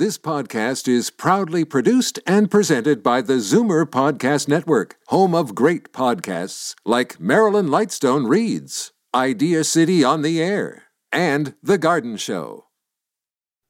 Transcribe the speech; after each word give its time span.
This 0.00 0.16
podcast 0.16 0.88
is 0.88 1.10
proudly 1.10 1.62
produced 1.62 2.20
and 2.26 2.50
presented 2.50 3.02
by 3.02 3.20
the 3.20 3.34
Zoomer 3.34 3.84
Podcast 3.84 4.48
Network, 4.48 4.96
home 5.08 5.34
of 5.34 5.54
great 5.54 5.92
podcasts 5.92 6.74
like 6.86 7.20
Marilyn 7.20 7.66
Lightstone 7.66 8.26
Reads, 8.26 8.92
Idea 9.14 9.62
City 9.62 10.02
on 10.02 10.22
the 10.22 10.40
Air, 10.42 10.84
and 11.12 11.54
The 11.62 11.76
Garden 11.76 12.16
Show. 12.16 12.64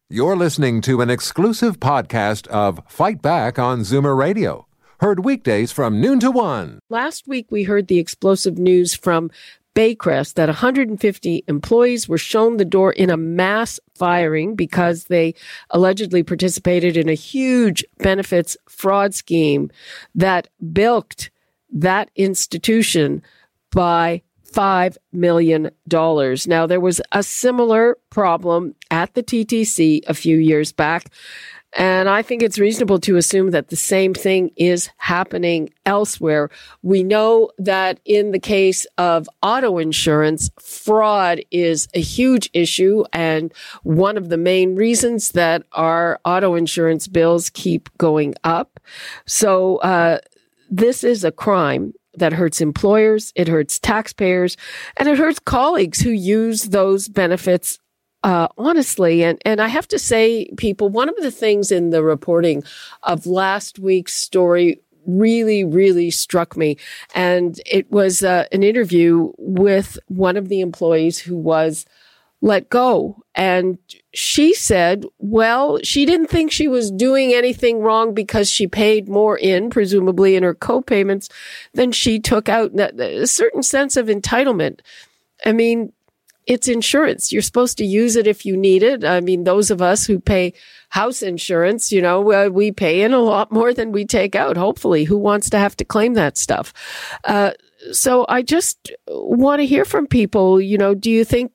You're 0.09 0.37
listening 0.37 0.81
to 0.83 1.01
an 1.01 1.11
exclusive 1.11 1.81
podcast 1.81 2.47
of 2.47 2.81
Fight 2.87 3.21
Back 3.21 3.59
on 3.59 3.81
Zoomer 3.81 4.17
Radio. 4.17 4.69
Heard 5.01 5.25
weekdays 5.25 5.73
from 5.73 6.01
noon 6.01 6.21
to 6.21 6.31
one. 6.31 6.79
Last 6.89 7.27
week, 7.27 7.47
we 7.51 7.65
heard 7.65 7.89
the 7.89 7.99
explosive 7.99 8.57
news 8.57 8.95
from 8.95 9.33
Baycrest 9.81 10.35
that 10.35 10.51
150 10.51 11.45
employees 11.49 12.07
were 12.07 12.19
shown 12.19 12.59
the 12.59 12.67
door 12.67 12.93
in 12.93 13.09
a 13.09 13.17
mass 13.17 13.81
firing 13.95 14.55
because 14.55 15.05
they 15.05 15.35
allegedly 15.71 16.23
participated 16.23 16.99
in 16.99 17.09
a 17.09 17.15
huge 17.15 17.83
benefits 17.97 18.59
fraud 18.69 19.15
scheme 19.15 19.71
that 20.15 20.49
bilked 20.71 21.31
that 21.73 22.11
institution 22.15 23.23
by 23.73 24.21
$5 24.53 24.99
million. 25.13 25.71
Now, 25.91 26.67
there 26.67 26.81
was 26.81 27.01
a 27.13 27.23
similar 27.23 27.97
problem 28.11 28.75
at 28.91 29.15
the 29.15 29.23
TTC 29.23 30.03
a 30.07 30.13
few 30.13 30.37
years 30.37 30.73
back. 30.73 31.07
And 31.75 32.09
I 32.09 32.23
think 32.23 32.43
it's 32.43 32.59
reasonable 32.59 32.99
to 33.01 33.17
assume 33.17 33.51
that 33.53 33.69
the 33.69 33.77
same 33.77 34.13
thing 34.13 34.51
is 34.57 34.91
happening 34.97 35.73
elsewhere. 35.87 36.51
We 36.83 37.03
know 37.05 37.51
that 37.59 38.01
in 38.05 38.33
the 38.33 38.41
case 38.41 38.87
of 38.99 39.29
auto 39.43 39.79
insurance, 39.79 40.51
fraud 40.59 41.41
is 41.51 41.89
a 41.95 42.01
huge 42.01 42.51
issue 42.53 43.05
and 43.13 43.53
one 43.83 44.17
of 44.17 44.31
the 44.31 44.37
main 44.37 44.75
reasons 44.75 45.33
that 45.33 45.63
our 45.73 46.21
auto 46.25 46.55
insurance 46.55 47.07
bills 47.07 47.51
keep 47.51 47.89
going 47.99 48.35
up. 48.43 48.81
So, 49.27 49.77
uh, 49.79 50.19
this 50.73 51.03
is 51.03 51.25
a 51.25 51.33
crime 51.33 51.95
that 52.15 52.33
hurts 52.33 52.61
employers, 52.61 53.33
it 53.35 53.49
hurts 53.49 53.81
taxpayers, 53.81 54.57
and 54.97 55.09
it 55.09 55.19
hurts 55.19 55.41
colleagues 55.41 56.01
who 56.01 56.11
use 56.11 56.65
those 56.65 57.09
benefits 57.09 57.80
uh, 58.23 58.49
honestly, 58.59 59.23
and, 59.25 59.41
and 59.45 59.61
I 59.61 59.69
have 59.69 59.89
to 59.89 59.99
say, 59.99 60.51
people, 60.57 60.89
one 60.89 61.09
of 61.09 61.17
the 61.17 61.31
things 61.31 61.71
in 61.73 61.91
the 61.91 62.03
reporting 62.03 62.63
of 63.03 63.27
last 63.27 63.79
week's 63.79 64.15
story 64.15 64.81
really, 65.07 65.65
really 65.65 66.11
struck 66.11 66.57
me. 66.57 66.77
And 67.15 67.61
it 67.67 67.91
was 67.91 68.23
uh, 68.23 68.45
an 68.53 68.63
interview 68.63 69.33
with 69.39 69.99
one 70.09 70.37
of 70.37 70.49
the 70.49 70.61
employees 70.61 71.19
who 71.19 71.37
was 71.37 71.87
let 72.43 72.69
go. 72.71 73.23
And 73.35 73.79
she 74.13 74.55
said, 74.55 75.05
well, 75.19 75.79
she 75.83 76.07
didn't 76.07 76.29
think 76.29 76.51
she 76.51 76.69
was 76.69 76.91
doing 76.91 77.33
anything 77.33 77.81
wrong 77.81 78.15
because 78.15 78.51
she 78.51 78.67
paid 78.67 79.09
more 79.09 79.37
in, 79.37 79.71
presumably 79.71 80.37
in 80.37 80.43
her 80.43 80.55
co-payments, 80.55 81.29
than 81.75 81.93
she 81.93 82.19
took 82.19 82.49
out. 82.49 82.79
A 82.79 83.27
certain 83.27 83.63
sense 83.63 83.97
of 83.97 84.07
entitlement. 84.07 84.81
I 85.45 85.53
mean, 85.53 85.93
it's 86.51 86.67
insurance. 86.67 87.31
You're 87.31 87.43
supposed 87.43 87.79
to 87.79 87.85
use 87.85 88.17
it 88.17 88.27
if 88.27 88.45
you 88.45 88.57
need 88.57 88.83
it. 88.83 89.05
I 89.05 89.21
mean, 89.21 89.45
those 89.45 89.71
of 89.71 89.81
us 89.81 90.05
who 90.05 90.19
pay 90.19 90.53
house 90.89 91.23
insurance, 91.23 91.93
you 91.93 92.03
know, 92.03 92.33
uh, 92.33 92.49
we 92.49 92.73
pay 92.73 93.03
in 93.03 93.13
a 93.13 93.21
lot 93.21 93.53
more 93.53 93.73
than 93.73 93.93
we 93.93 94.05
take 94.05 94.35
out. 94.35 94.57
Hopefully, 94.57 95.05
who 95.05 95.17
wants 95.17 95.49
to 95.51 95.59
have 95.59 95.77
to 95.77 95.85
claim 95.85 96.15
that 96.15 96.37
stuff? 96.37 96.73
Uh, 97.23 97.53
so 97.93 98.27
I 98.29 98.43
just 98.43 98.91
want 99.07 99.61
to 99.61 99.67
hear 99.67 99.85
from 99.85 100.09
people. 100.09 100.61
You 100.61 100.77
know, 100.77 100.93
do 100.93 101.09
you 101.09 101.25
think 101.25 101.53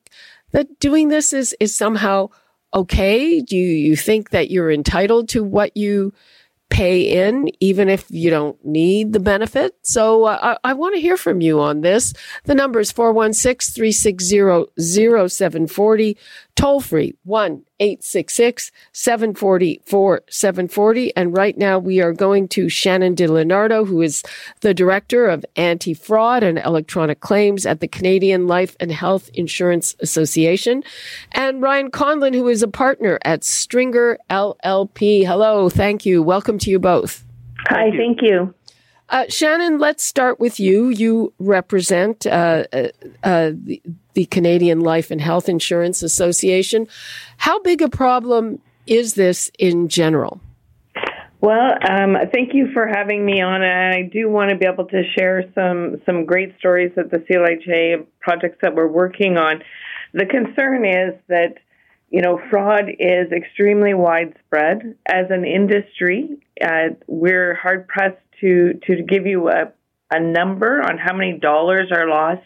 that 0.52 0.78
doing 0.80 1.08
this 1.08 1.34
is 1.34 1.54
is 1.60 1.74
somehow 1.74 2.28
okay? 2.72 3.42
Do 3.42 3.54
you 3.54 3.96
think 3.96 4.30
that 4.30 4.50
you're 4.50 4.72
entitled 4.72 5.28
to 5.30 5.44
what 5.44 5.76
you 5.76 6.14
pay 6.68 7.26
in, 7.26 7.48
even 7.60 7.88
if 7.88 8.06
you 8.10 8.30
don't 8.30 8.62
need 8.64 9.12
the 9.12 9.20
benefit. 9.20 9.74
So 9.82 10.24
uh, 10.24 10.56
I, 10.64 10.70
I 10.70 10.72
want 10.74 10.94
to 10.94 11.00
hear 11.00 11.16
from 11.16 11.40
you 11.40 11.60
on 11.60 11.80
this. 11.80 12.12
The 12.44 12.54
number 12.54 12.80
is 12.80 12.92
416 12.92 13.74
360 13.74 14.72
0740, 14.78 16.18
toll 16.56 16.80
free 16.80 17.14
1 17.24 17.62
866 17.80 18.70
740 18.92 19.82
4740. 19.84 21.16
And 21.16 21.36
right 21.36 21.56
now 21.56 21.78
we 21.78 22.00
are 22.00 22.12
going 22.12 22.48
to 22.48 22.68
Shannon 22.68 23.14
DiLeonardo, 23.14 23.86
who 23.86 24.02
is 24.02 24.22
the 24.60 24.74
director 24.74 25.26
of 25.26 25.44
anti 25.56 25.94
fraud 25.94 26.42
and 26.42 26.58
electronic 26.58 27.20
claims 27.20 27.66
at 27.66 27.80
the 27.80 27.88
Canadian 27.88 28.46
Life 28.46 28.76
and 28.80 28.90
Health 28.90 29.30
Insurance 29.34 29.94
Association, 30.00 30.82
and 31.32 31.62
Ryan 31.62 31.90
Conlon, 31.90 32.34
who 32.34 32.48
is 32.48 32.62
a 32.62 32.68
partner 32.68 33.18
at 33.24 33.44
Stringer 33.44 34.18
LLP. 34.30 35.24
Hello, 35.24 35.68
thank 35.68 36.06
you. 36.06 36.22
Welcome 36.22 36.58
to 36.58 36.70
you 36.70 36.78
both. 36.78 37.24
Hi, 37.68 37.90
thank 37.96 38.22
you. 38.22 38.54
Uh, 39.08 39.24
Shannon, 39.28 39.78
let's 39.78 40.02
start 40.02 40.40
with 40.40 40.58
you. 40.58 40.88
You 40.88 41.32
represent 41.38 42.26
uh, 42.26 42.64
uh, 42.72 42.88
uh, 43.22 43.52
the, 44.14 44.26
Canadian 44.30 44.80
Life 44.80 45.10
and 45.10 45.20
Health 45.20 45.48
Insurance 45.48 46.02
Association. 46.02 46.88
How 47.36 47.60
big 47.60 47.82
a 47.82 47.88
problem 47.88 48.60
is 48.86 49.14
this 49.14 49.50
in 49.58 49.88
general? 49.88 50.40
Well, 51.40 51.74
um, 51.88 52.16
thank 52.32 52.54
you 52.54 52.72
for 52.72 52.86
having 52.86 53.24
me 53.24 53.40
on. 53.42 53.62
And 53.62 53.94
I 53.94 54.02
do 54.10 54.28
want 54.28 54.50
to 54.50 54.56
be 54.56 54.66
able 54.66 54.86
to 54.86 55.02
share 55.16 55.44
some 55.54 56.00
some 56.06 56.24
great 56.24 56.58
stories 56.58 56.92
of 56.96 57.10
the 57.10 57.18
CLHA 57.18 58.06
projects 58.20 58.58
that 58.62 58.74
we're 58.74 58.88
working 58.88 59.36
on. 59.36 59.62
The 60.14 60.26
concern 60.26 60.84
is 60.84 61.14
that 61.28 61.58
you 62.08 62.22
know 62.22 62.40
fraud 62.50 62.88
is 62.98 63.30
extremely 63.30 63.92
widespread 63.94 64.96
as 65.06 65.26
an 65.30 65.44
industry. 65.44 66.38
Uh, 66.60 66.96
we're 67.06 67.54
hard 67.54 67.86
pressed 67.86 68.16
to 68.40 68.74
to 68.86 69.02
give 69.02 69.26
you 69.26 69.48
a, 69.48 69.72
a 70.10 70.20
number 70.20 70.82
on 70.82 70.98
how 70.98 71.14
many 71.14 71.38
dollars 71.38 71.90
are 71.92 72.08
lost 72.08 72.42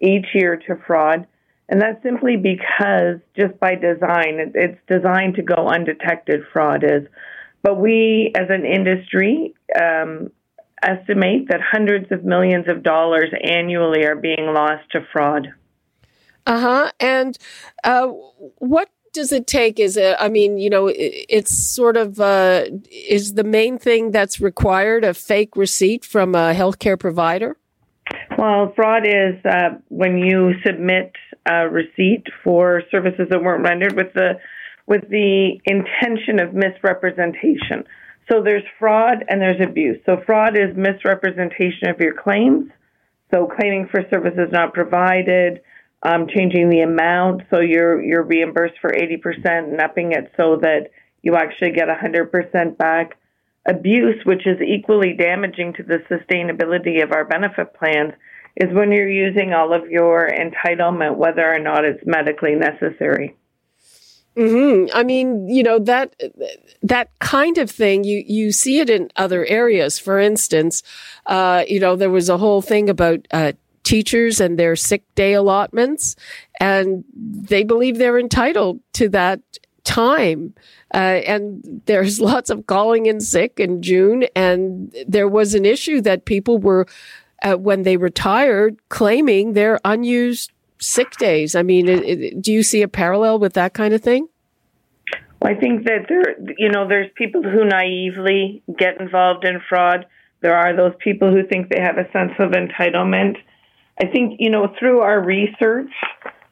each 0.00 0.26
year 0.34 0.56
to 0.56 0.76
fraud. 0.86 1.26
And 1.68 1.80
that's 1.80 2.02
simply 2.02 2.36
because, 2.36 3.20
just 3.34 3.58
by 3.58 3.76
design, 3.76 4.52
it's 4.54 4.78
designed 4.88 5.36
to 5.36 5.42
go 5.42 5.68
undetected, 5.68 6.42
fraud 6.52 6.84
is. 6.84 7.06
But 7.62 7.78
we, 7.78 8.32
as 8.36 8.48
an 8.50 8.66
industry, 8.66 9.54
um, 9.80 10.30
estimate 10.82 11.48
that 11.48 11.60
hundreds 11.62 12.10
of 12.10 12.24
millions 12.24 12.66
of 12.68 12.82
dollars 12.82 13.30
annually 13.42 14.04
are 14.04 14.16
being 14.16 14.52
lost 14.52 14.90
to 14.90 15.06
fraud. 15.12 15.48
Uh 16.44 16.60
huh. 16.60 16.92
And 16.98 17.38
uh, 17.84 18.08
what 18.58 18.90
does 19.12 19.32
it 19.32 19.46
take? 19.46 19.78
Is 19.78 19.96
it, 19.96 20.16
I 20.18 20.28
mean, 20.28 20.58
you 20.58 20.70
know, 20.70 20.90
it's 20.94 21.52
sort 21.52 21.96
of, 21.96 22.20
uh, 22.20 22.64
is 22.90 23.34
the 23.34 23.44
main 23.44 23.78
thing 23.78 24.10
that's 24.10 24.40
required 24.40 25.04
a 25.04 25.14
fake 25.14 25.56
receipt 25.56 26.04
from 26.04 26.34
a 26.34 26.54
healthcare 26.54 26.98
provider? 26.98 27.56
Well, 28.38 28.72
fraud 28.74 29.06
is 29.06 29.34
uh, 29.44 29.76
when 29.88 30.18
you 30.18 30.54
submit 30.64 31.12
a 31.46 31.68
receipt 31.68 32.26
for 32.42 32.82
services 32.90 33.26
that 33.30 33.42
weren't 33.42 33.64
rendered 33.64 33.94
with 33.94 34.12
the 34.14 34.38
with 34.86 35.08
the 35.08 35.60
intention 35.64 36.40
of 36.40 36.54
misrepresentation. 36.54 37.84
So 38.30 38.42
there's 38.42 38.64
fraud 38.78 39.24
and 39.28 39.40
there's 39.40 39.60
abuse. 39.60 39.98
So 40.06 40.20
fraud 40.26 40.56
is 40.56 40.76
misrepresentation 40.76 41.88
of 41.88 42.00
your 42.00 42.14
claims. 42.14 42.70
So 43.32 43.46
claiming 43.46 43.88
for 43.90 44.04
services 44.10 44.48
not 44.50 44.74
provided, 44.74 45.60
um, 46.02 46.26
changing 46.28 46.68
the 46.68 46.80
amount 46.80 47.42
so 47.50 47.60
you're 47.60 48.02
you're 48.02 48.24
reimbursed 48.24 48.74
for 48.80 48.90
80% 48.90 49.46
and 49.46 49.80
upping 49.80 50.12
it 50.12 50.32
so 50.36 50.56
that 50.60 50.90
you 51.22 51.36
actually 51.36 51.70
get 51.70 51.88
100% 51.88 52.76
back. 52.76 53.18
Abuse, 53.64 54.20
which 54.24 54.44
is 54.44 54.60
equally 54.60 55.12
damaging 55.12 55.72
to 55.74 55.84
the 55.84 55.98
sustainability 56.10 57.00
of 57.02 57.12
our 57.12 57.24
benefit 57.24 57.72
plans, 57.74 58.12
is 58.56 58.74
when 58.74 58.90
you're 58.90 59.08
using 59.08 59.52
all 59.52 59.72
of 59.72 59.88
your 59.88 60.28
entitlement, 60.28 61.16
whether 61.16 61.48
or 61.48 61.60
not 61.60 61.84
it's 61.84 62.04
medically 62.04 62.56
necessary. 62.56 63.36
hmm 64.36 64.86
I 64.92 65.04
mean, 65.04 65.48
you 65.48 65.62
know 65.62 65.78
that 65.78 66.20
that 66.82 67.16
kind 67.20 67.56
of 67.58 67.70
thing. 67.70 68.02
You 68.02 68.24
you 68.26 68.50
see 68.50 68.80
it 68.80 68.90
in 68.90 69.10
other 69.14 69.46
areas. 69.46 69.98
For 69.98 70.18
instance, 70.18 70.82
uh, 71.26 71.64
you 71.68 71.78
know 71.78 71.94
there 71.94 72.10
was 72.10 72.28
a 72.28 72.38
whole 72.38 72.62
thing 72.62 72.90
about 72.90 73.28
uh, 73.30 73.52
teachers 73.82 74.40
and 74.40 74.58
their 74.58 74.76
sick 74.76 75.02
day 75.14 75.32
allotments, 75.32 76.16
and 76.60 77.04
they 77.14 77.64
believe 77.64 77.98
they're 77.98 78.18
entitled 78.18 78.80
to 78.94 79.08
that 79.10 79.40
time. 79.84 80.54
Uh, 80.94 81.20
and 81.26 81.82
there's 81.86 82.20
lots 82.32 82.50
of 82.50 82.66
calling 82.66 83.06
in 83.06 83.20
sick 83.20 83.58
in 83.58 83.82
June, 83.82 84.24
and 84.34 84.94
there 85.06 85.28
was 85.28 85.54
an 85.54 85.64
issue 85.64 86.00
that 86.00 86.24
people 86.24 86.58
were, 86.58 86.86
uh, 87.42 87.54
when 87.54 87.82
they 87.82 87.96
retired, 87.96 88.76
claiming 88.88 89.52
their 89.52 89.80
unused 89.84 90.52
sick 90.78 91.12
days. 91.12 91.54
I 91.54 91.62
mean, 91.62 91.88
it, 91.88 92.04
it, 92.04 92.42
do 92.42 92.52
you 92.52 92.62
see 92.62 92.82
a 92.82 92.88
parallel 92.88 93.38
with 93.38 93.54
that 93.54 93.74
kind 93.74 93.94
of 93.94 94.02
thing? 94.02 94.28
Well, 95.40 95.52
I 95.52 95.58
think 95.58 95.84
that 95.84 96.06
there, 96.08 96.36
you 96.58 96.70
know, 96.70 96.86
there's 96.86 97.10
people 97.14 97.42
who 97.42 97.64
naively 97.64 98.62
get 98.78 99.00
involved 99.00 99.44
in 99.44 99.60
fraud. 99.68 100.06
There 100.40 100.56
are 100.56 100.74
those 100.74 100.92
people 100.98 101.30
who 101.30 101.46
think 101.46 101.68
they 101.68 101.80
have 101.80 101.98
a 101.98 102.10
sense 102.12 102.32
of 102.38 102.50
entitlement 102.50 103.36
I 104.00 104.06
think, 104.06 104.36
you 104.38 104.50
know, 104.50 104.72
through 104.78 105.00
our 105.00 105.22
research, 105.22 105.90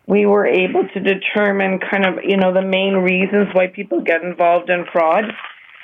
we 0.06 0.26
were 0.26 0.46
able 0.46 0.86
to 0.92 1.00
determine 1.00 1.78
kind 1.78 2.04
of, 2.04 2.24
you 2.24 2.36
know, 2.36 2.52
the 2.52 2.62
main 2.62 2.94
reasons 2.94 3.48
why 3.52 3.68
people 3.68 4.02
get 4.02 4.22
involved 4.22 4.68
in 4.68 4.84
fraud. 4.92 5.24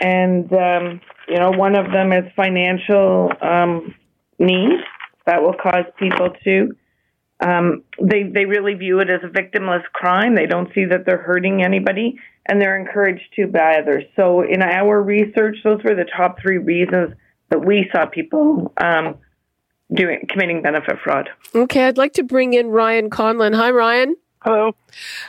And, 0.01 0.53
um, 0.53 1.01
you 1.29 1.39
know, 1.39 1.51
one 1.51 1.77
of 1.77 1.93
them 1.93 2.13
is 2.13 2.25
financial 2.35 3.31
um, 3.41 3.95
need 4.39 4.81
that 5.27 5.43
will 5.43 5.55
cause 5.55 5.85
people 5.99 6.31
to. 6.45 6.77
Um, 7.41 7.83
they 8.01 8.23
they 8.23 8.47
really 8.47 8.75
view 8.75 9.01
it 9.01 9.11
as 9.11 9.21
a 9.23 9.29
victimless 9.29 9.83
crime. 9.93 10.35
They 10.35 10.47
don't 10.47 10.73
see 10.75 10.87
that 10.87 11.05
they're 11.05 11.23
hurting 11.23 11.63
anybody, 11.63 12.19
and 12.49 12.61
they're 12.61 12.79
encouraged 12.79 13.25
to 13.37 13.47
by 13.47 13.79
others. 13.83 14.05
So, 14.17 14.41
in 14.43 14.63
our 14.63 15.03
research, 15.03 15.57
those 15.63 15.83
were 15.85 15.95
the 15.95 16.09
top 16.17 16.39
three 16.41 16.59
reasons 16.59 17.15
that 17.51 17.65
we 17.65 17.91
saw 17.93 18.07
people 18.07 18.73
um, 18.79 19.19
doing 19.93 20.27
committing 20.29 20.63
benefit 20.63 20.99
fraud. 20.99 21.31
Okay, 21.55 21.87
I'd 21.87 21.99
like 21.99 22.15
to 22.15 22.23
bring 22.23 22.55
in 22.55 22.69
Ryan 22.69 23.11
Conlon. 23.11 23.55
Hi, 23.55 23.71
Ryan. 23.71 24.17
Hello. 24.41 24.77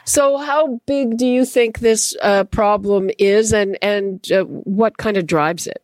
So, 0.06 0.38
how 0.38 0.80
big 0.86 1.18
do 1.18 1.26
you 1.26 1.46
think 1.46 1.80
this 1.80 2.16
uh, 2.22 2.44
problem 2.46 3.10
is, 3.18 3.54
and 3.54 3.78
and 3.82 4.32
uh, 4.32 4.44
what 4.44 4.98
kind 4.98 5.18
of 5.18 5.26
drives 5.26 5.66
it? 5.66 5.82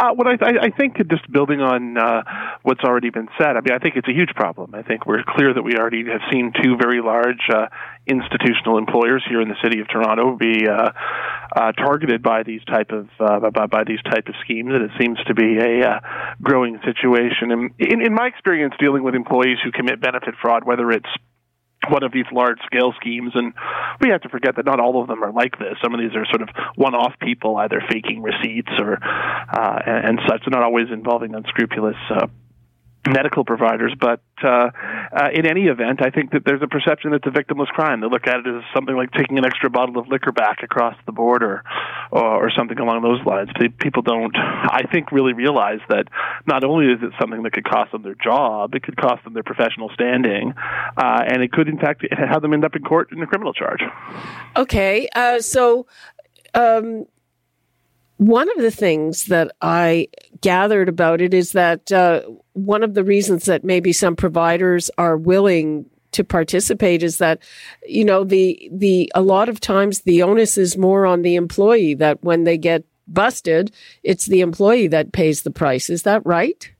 Uh, 0.00 0.14
well, 0.16 0.28
I, 0.40 0.68
I 0.68 0.70
think 0.70 0.96
just 1.10 1.30
building 1.30 1.60
on 1.60 1.98
uh, 1.98 2.22
what's 2.62 2.80
already 2.80 3.10
been 3.10 3.28
said, 3.36 3.50
I 3.50 3.60
mean, 3.60 3.74
I 3.74 3.78
think 3.78 3.96
it's 3.96 4.08
a 4.08 4.14
huge 4.14 4.30
problem. 4.34 4.74
I 4.74 4.82
think 4.82 5.04
we're 5.04 5.22
clear 5.28 5.52
that 5.52 5.62
we 5.62 5.76
already 5.76 6.06
have 6.06 6.22
seen 6.32 6.54
two 6.62 6.78
very 6.80 7.02
large 7.02 7.44
uh, 7.52 7.66
institutional 8.06 8.78
employers 8.78 9.22
here 9.28 9.42
in 9.42 9.48
the 9.48 9.60
city 9.62 9.78
of 9.80 9.88
Toronto 9.88 10.38
be 10.38 10.66
uh, 10.66 10.92
uh, 11.54 11.72
targeted 11.72 12.22
by 12.22 12.44
these 12.44 12.64
type 12.64 12.92
of 12.92 13.08
uh, 13.20 13.50
by, 13.50 13.66
by 13.66 13.84
these 13.84 14.00
type 14.04 14.26
of 14.28 14.34
schemes, 14.42 14.70
and 14.72 14.84
it 14.84 14.90
seems 14.98 15.18
to 15.26 15.34
be 15.34 15.58
a 15.58 15.86
uh, 15.86 16.00
growing 16.40 16.80
situation. 16.82 17.52
And 17.52 17.70
in, 17.78 18.00
in 18.00 18.14
my 18.14 18.26
experience 18.26 18.72
dealing 18.80 19.04
with 19.04 19.14
employees 19.14 19.58
who 19.62 19.70
commit 19.70 20.00
benefit 20.00 20.34
fraud, 20.40 20.64
whether 20.64 20.90
it's 20.90 21.10
one 21.88 22.02
of 22.02 22.12
these 22.12 22.26
large 22.32 22.58
scale 22.66 22.92
schemes 23.00 23.32
and 23.34 23.54
we 24.00 24.10
have 24.10 24.20
to 24.22 24.28
forget 24.28 24.56
that 24.56 24.66
not 24.66 24.80
all 24.80 25.00
of 25.00 25.08
them 25.08 25.22
are 25.24 25.32
like 25.32 25.58
this. 25.58 25.76
Some 25.82 25.94
of 25.94 26.00
these 26.00 26.14
are 26.14 26.26
sort 26.26 26.42
of 26.42 26.48
one 26.74 26.94
off 26.94 27.14
people 27.20 27.56
either 27.56 27.82
faking 27.88 28.22
receipts 28.22 28.72
or 28.78 28.98
uh, 29.02 29.78
and, 29.86 30.18
and 30.18 30.20
such. 30.28 30.42
Not 30.48 30.62
always 30.62 30.88
involving 30.90 31.34
unscrupulous 31.34 31.96
uh, 32.10 32.26
medical 33.06 33.44
providers. 33.44 33.94
But 33.98 34.22
uh, 34.42 34.70
uh, 35.12 35.28
in 35.32 35.46
any 35.46 35.66
event, 35.66 36.00
I 36.02 36.10
think 36.10 36.32
that 36.32 36.44
there's 36.44 36.62
a 36.62 36.66
perception 36.68 37.10
that 37.12 37.24
it's 37.24 37.26
a 37.26 37.30
victimless 37.30 37.68
crime. 37.68 38.00
They 38.00 38.08
look 38.08 38.26
at 38.26 38.40
it 38.40 38.46
as 38.46 38.62
something 38.74 38.94
like 38.94 39.10
taking 39.12 39.38
an 39.38 39.44
extra 39.44 39.70
bottle 39.70 39.98
of 39.98 40.08
liquor 40.08 40.32
back 40.32 40.62
across 40.62 40.94
the 41.06 41.12
border, 41.12 41.62
or, 42.10 42.46
or 42.46 42.50
something 42.56 42.78
along 42.78 43.02
those 43.02 43.24
lines. 43.24 43.50
People 43.78 44.02
don't, 44.02 44.36
I 44.36 44.82
think, 44.90 45.12
really 45.12 45.32
realize 45.32 45.80
that 45.88 46.08
not 46.46 46.64
only 46.64 46.86
is 46.86 46.98
it 47.02 47.12
something 47.18 47.42
that 47.42 47.52
could 47.52 47.64
cost 47.64 47.92
them 47.92 48.02
their 48.02 48.16
job, 48.16 48.74
it 48.74 48.82
could 48.82 48.96
cost 48.96 49.24
them 49.24 49.34
their 49.34 49.42
professional 49.42 49.90
standing, 49.94 50.54
uh, 50.96 51.22
and 51.26 51.42
it 51.42 51.52
could, 51.52 51.68
in 51.68 51.78
fact, 51.78 52.04
have 52.10 52.42
them 52.42 52.52
end 52.52 52.64
up 52.64 52.76
in 52.76 52.82
court 52.82 53.12
in 53.12 53.22
a 53.22 53.26
criminal 53.26 53.52
charge. 53.52 53.80
Okay, 54.56 55.08
uh, 55.14 55.40
so. 55.40 55.86
Um, 56.52 57.06
one 58.20 58.50
of 58.50 58.58
the 58.58 58.70
things 58.70 59.26
that 59.26 59.50
I 59.62 60.08
gathered 60.42 60.90
about 60.90 61.22
it 61.22 61.32
is 61.32 61.52
that 61.52 61.90
uh, 61.90 62.20
one 62.64 62.82
of 62.82 62.94
the 62.94 63.04
reasons 63.04 63.44
that 63.46 63.64
maybe 63.64 63.92
some 63.92 64.16
providers 64.16 64.90
are 64.98 65.16
willing 65.16 65.86
to 66.12 66.24
participate 66.24 67.02
is 67.02 67.18
that 67.18 67.38
you 67.86 68.04
know 68.04 68.24
the 68.24 68.68
the 68.72 69.10
a 69.14 69.22
lot 69.22 69.48
of 69.48 69.60
times 69.60 70.00
the 70.00 70.22
onus 70.22 70.58
is 70.58 70.76
more 70.76 71.06
on 71.06 71.22
the 71.22 71.36
employee 71.36 71.94
that 71.94 72.22
when 72.22 72.44
they 72.44 72.58
get 72.58 72.84
busted 73.06 73.72
it's 74.02 74.26
the 74.26 74.40
employee 74.40 74.88
that 74.88 75.12
pays 75.12 75.42
the 75.42 75.50
price. 75.50 75.90
Is 75.90 76.02
that 76.02 76.24
right 76.24 76.70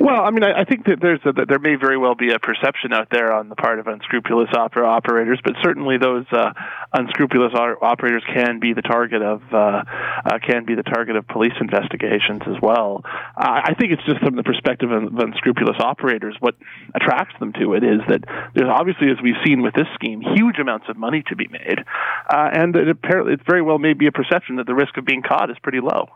well, 0.00 0.22
I 0.22 0.30
mean, 0.30 0.44
I, 0.44 0.60
I 0.60 0.64
think 0.64 0.86
that 0.86 1.00
there's 1.00 1.20
a, 1.24 1.32
that 1.32 1.48
there 1.48 1.58
may 1.58 1.74
very 1.76 1.96
well 1.96 2.14
be 2.14 2.32
a 2.32 2.38
perception 2.38 2.92
out 2.92 3.08
there 3.10 3.32
on 3.32 3.48
the 3.48 3.56
part 3.56 3.78
of 3.78 3.86
unscrupulous 3.86 4.50
opera 4.54 4.86
operators, 4.86 5.40
but 5.44 5.54
certainly 5.62 5.98
those 5.98 6.24
uh, 6.32 6.52
unscrupulous 6.92 7.52
operators 7.54 8.22
can 8.32 8.60
be 8.60 8.72
the 8.72 8.82
target 8.82 9.22
of 9.22 9.42
uh, 9.52 9.82
uh, 10.24 10.38
can 10.38 10.64
be 10.64 10.74
the 10.74 10.82
target 10.82 11.16
of 11.16 11.26
police 11.28 11.54
investigations 11.60 12.42
as 12.46 12.60
well. 12.62 13.02
I 13.36 13.74
think 13.78 13.92
it's 13.92 14.04
just 14.04 14.20
from 14.20 14.36
the 14.36 14.42
perspective 14.42 14.90
of, 14.90 15.02
unscrupulous 15.18 15.76
operators. 15.80 16.36
What 16.40 16.56
attracts 16.94 17.38
them 17.38 17.52
to 17.54 17.74
it 17.74 17.84
is 17.84 18.00
that 18.08 18.24
there's 18.54 18.70
obviously, 18.70 19.10
as 19.10 19.16
we've 19.22 19.40
seen 19.44 19.62
with 19.62 19.74
this 19.74 19.88
scheme, 19.94 20.20
huge 20.20 20.58
amounts 20.58 20.86
of 20.88 20.96
money 20.96 21.22
to 21.28 21.36
be 21.36 21.48
made, 21.48 21.80
uh, 22.28 22.50
and 22.52 22.74
it 22.76 22.88
apparently 22.88 23.34
it 23.34 23.40
very 23.46 23.62
well 23.62 23.78
may 23.78 23.92
be 23.92 24.06
a 24.06 24.12
perception 24.12 24.56
that 24.56 24.66
the 24.66 24.74
risk 24.74 24.96
of 24.96 25.04
being 25.04 25.22
caught 25.22 25.50
is 25.50 25.56
pretty 25.62 25.80
low. 25.80 26.08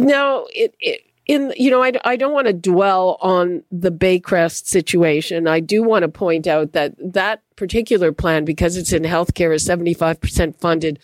Now, 0.00 0.46
it, 0.50 0.74
it 0.80 1.02
in 1.30 1.52
you 1.56 1.70
know 1.70 1.82
I, 1.82 1.92
I 2.04 2.16
don't 2.16 2.32
want 2.32 2.48
to 2.48 2.52
dwell 2.52 3.16
on 3.20 3.62
the 3.70 3.92
Baycrest 3.92 4.66
situation. 4.66 5.46
I 5.46 5.60
do 5.60 5.82
want 5.82 6.02
to 6.02 6.08
point 6.08 6.48
out 6.48 6.72
that 6.72 6.94
that 7.12 7.42
particular 7.54 8.10
plan, 8.12 8.44
because 8.44 8.76
it's 8.76 8.92
in 8.92 9.04
healthcare, 9.04 9.54
is 9.54 9.64
seventy 9.64 9.94
five 9.94 10.20
percent 10.20 10.60
funded, 10.60 10.98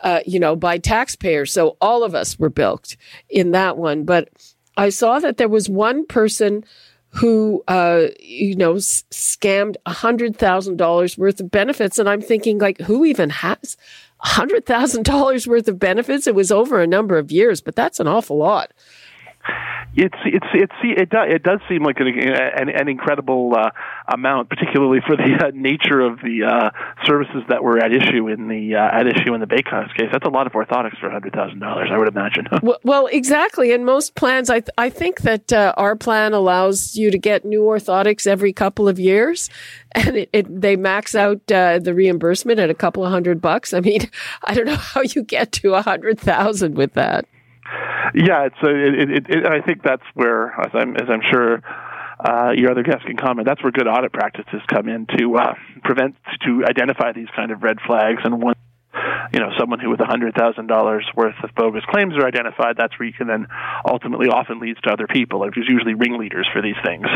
uh, 0.00 0.20
you 0.24 0.40
know, 0.40 0.56
by 0.56 0.78
taxpayers. 0.78 1.52
So 1.52 1.76
all 1.80 2.04
of 2.04 2.14
us 2.14 2.38
were 2.38 2.48
bilked 2.48 2.96
in 3.28 3.50
that 3.50 3.76
one. 3.76 4.04
But 4.04 4.30
I 4.78 4.88
saw 4.88 5.18
that 5.18 5.36
there 5.36 5.48
was 5.48 5.68
one 5.68 6.06
person 6.06 6.64
who, 7.10 7.62
uh, 7.68 8.08
you 8.18 8.56
know, 8.56 8.76
s- 8.76 9.04
scammed 9.10 9.76
a 9.84 9.92
hundred 9.92 10.36
thousand 10.38 10.78
dollars 10.78 11.18
worth 11.18 11.38
of 11.40 11.50
benefits, 11.50 11.98
and 11.98 12.08
I'm 12.08 12.22
thinking 12.22 12.58
like, 12.58 12.80
who 12.80 13.04
even 13.04 13.28
has? 13.28 13.76
hundred 14.18 14.64
thousand 14.64 15.04
dollars 15.04 15.46
worth 15.46 15.68
of 15.68 15.78
benefits. 15.78 16.26
It 16.26 16.34
was 16.34 16.50
over 16.50 16.80
a 16.80 16.86
number 16.86 17.18
of 17.18 17.30
years, 17.30 17.60
but 17.60 17.76
that's 17.76 18.00
an 18.00 18.08
awful 18.08 18.38
lot. 18.38 18.72
It's 19.96 20.18
it's 20.26 20.46
it's 20.52 20.74
it 20.82 21.08
does 21.08 21.26
it 21.30 21.42
does 21.42 21.60
seem 21.70 21.82
like 21.82 21.98
an 22.00 22.08
an, 22.08 22.68
an 22.68 22.88
incredible 22.88 23.54
uh, 23.56 23.70
amount, 24.08 24.50
particularly 24.50 25.00
for 25.06 25.16
the 25.16 25.46
uh, 25.46 25.50
nature 25.54 26.00
of 26.00 26.20
the 26.20 26.44
uh, 26.44 26.70
services 27.06 27.42
that 27.48 27.64
were 27.64 27.78
at 27.78 27.92
issue 27.92 28.28
in 28.28 28.48
the 28.48 28.74
uh, 28.74 29.00
at 29.00 29.06
issue 29.06 29.32
in 29.32 29.40
the 29.40 29.46
Baycrest 29.46 29.96
case. 29.96 30.08
That's 30.12 30.26
a 30.26 30.30
lot 30.30 30.46
of 30.46 30.52
orthotics 30.52 31.00
for 31.00 31.08
hundred 31.08 31.32
thousand 31.32 31.60
dollars, 31.60 31.88
I 31.90 31.96
would 31.96 32.08
imagine. 32.08 32.46
well, 32.62 32.78
well, 32.84 33.06
exactly. 33.06 33.72
And 33.72 33.86
most 33.86 34.14
plans, 34.14 34.50
I 34.50 34.60
th- 34.60 34.68
I 34.76 34.90
think 34.90 35.22
that 35.22 35.50
uh, 35.50 35.72
our 35.78 35.96
plan 35.96 36.34
allows 36.34 36.94
you 36.94 37.10
to 37.10 37.18
get 37.18 37.46
new 37.46 37.62
orthotics 37.62 38.26
every 38.26 38.52
couple 38.52 38.88
of 38.88 38.98
years, 38.98 39.48
and 39.92 40.14
it, 40.14 40.28
it 40.34 40.60
they 40.60 40.76
max 40.76 41.14
out 41.14 41.50
uh, 41.50 41.78
the 41.78 41.94
reimbursement 41.94 42.60
at 42.60 42.68
a 42.68 42.74
couple 42.74 43.02
of 43.02 43.10
hundred 43.10 43.40
bucks. 43.40 43.72
I 43.72 43.80
mean, 43.80 44.10
I 44.44 44.52
don't 44.52 44.66
know 44.66 44.76
how 44.76 45.00
you 45.00 45.22
get 45.22 45.52
to 45.52 45.74
a 45.74 45.80
hundred 45.80 46.20
thousand 46.20 46.74
with 46.74 46.92
that. 46.94 47.26
Yeah, 48.14 48.46
it's 48.46 48.62
a, 48.62 48.68
it, 48.68 49.10
it, 49.10 49.30
it, 49.30 49.46
I 49.46 49.60
think 49.60 49.82
that's 49.82 50.02
where, 50.14 50.58
as 50.60 50.70
I'm 50.74 50.96
as 50.96 51.08
I'm 51.08 51.22
sure 51.22 51.62
uh, 52.18 52.52
your 52.56 52.70
other 52.70 52.82
guests 52.82 53.04
can 53.04 53.16
comment, 53.16 53.46
that's 53.46 53.62
where 53.62 53.72
good 53.72 53.86
audit 53.86 54.12
practices 54.12 54.60
come 54.68 54.88
in 54.88 55.06
to 55.18 55.36
uh, 55.36 55.54
prevent 55.84 56.16
to 56.44 56.64
identify 56.68 57.12
these 57.12 57.28
kind 57.34 57.50
of 57.50 57.62
red 57.62 57.78
flags. 57.86 58.22
And 58.24 58.42
when 58.42 58.54
you 59.32 59.40
know 59.40 59.50
someone 59.58 59.80
who 59.80 59.90
with 59.90 60.00
hundred 60.00 60.34
thousand 60.34 60.66
dollars 60.66 61.06
worth 61.14 61.36
of 61.42 61.54
bogus 61.54 61.84
claims 61.88 62.14
are 62.16 62.26
identified, 62.26 62.76
that's 62.76 62.98
where 62.98 63.06
you 63.06 63.14
can 63.14 63.26
then 63.26 63.46
ultimately 63.88 64.28
often 64.28 64.60
leads 64.60 64.80
to 64.82 64.90
other 64.90 65.06
people. 65.06 65.40
There's 65.40 65.68
usually 65.68 65.94
ringleaders 65.94 66.48
for 66.52 66.62
these 66.62 66.76
things. 66.84 67.06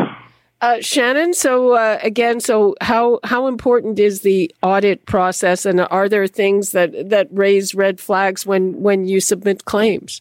Uh, 0.62 0.78
Shannon, 0.80 1.32
so 1.32 1.72
uh, 1.72 1.98
again, 2.02 2.38
so 2.38 2.74
how 2.82 3.18
how 3.24 3.46
important 3.46 3.98
is 3.98 4.20
the 4.20 4.54
audit 4.62 5.06
process, 5.06 5.64
and 5.64 5.80
are 5.80 6.08
there 6.08 6.26
things 6.26 6.72
that 6.72 7.08
that 7.08 7.28
raise 7.30 7.74
red 7.74 7.98
flags 7.98 8.44
when 8.44 8.82
when 8.82 9.06
you 9.06 9.20
submit 9.20 9.64
claims? 9.64 10.20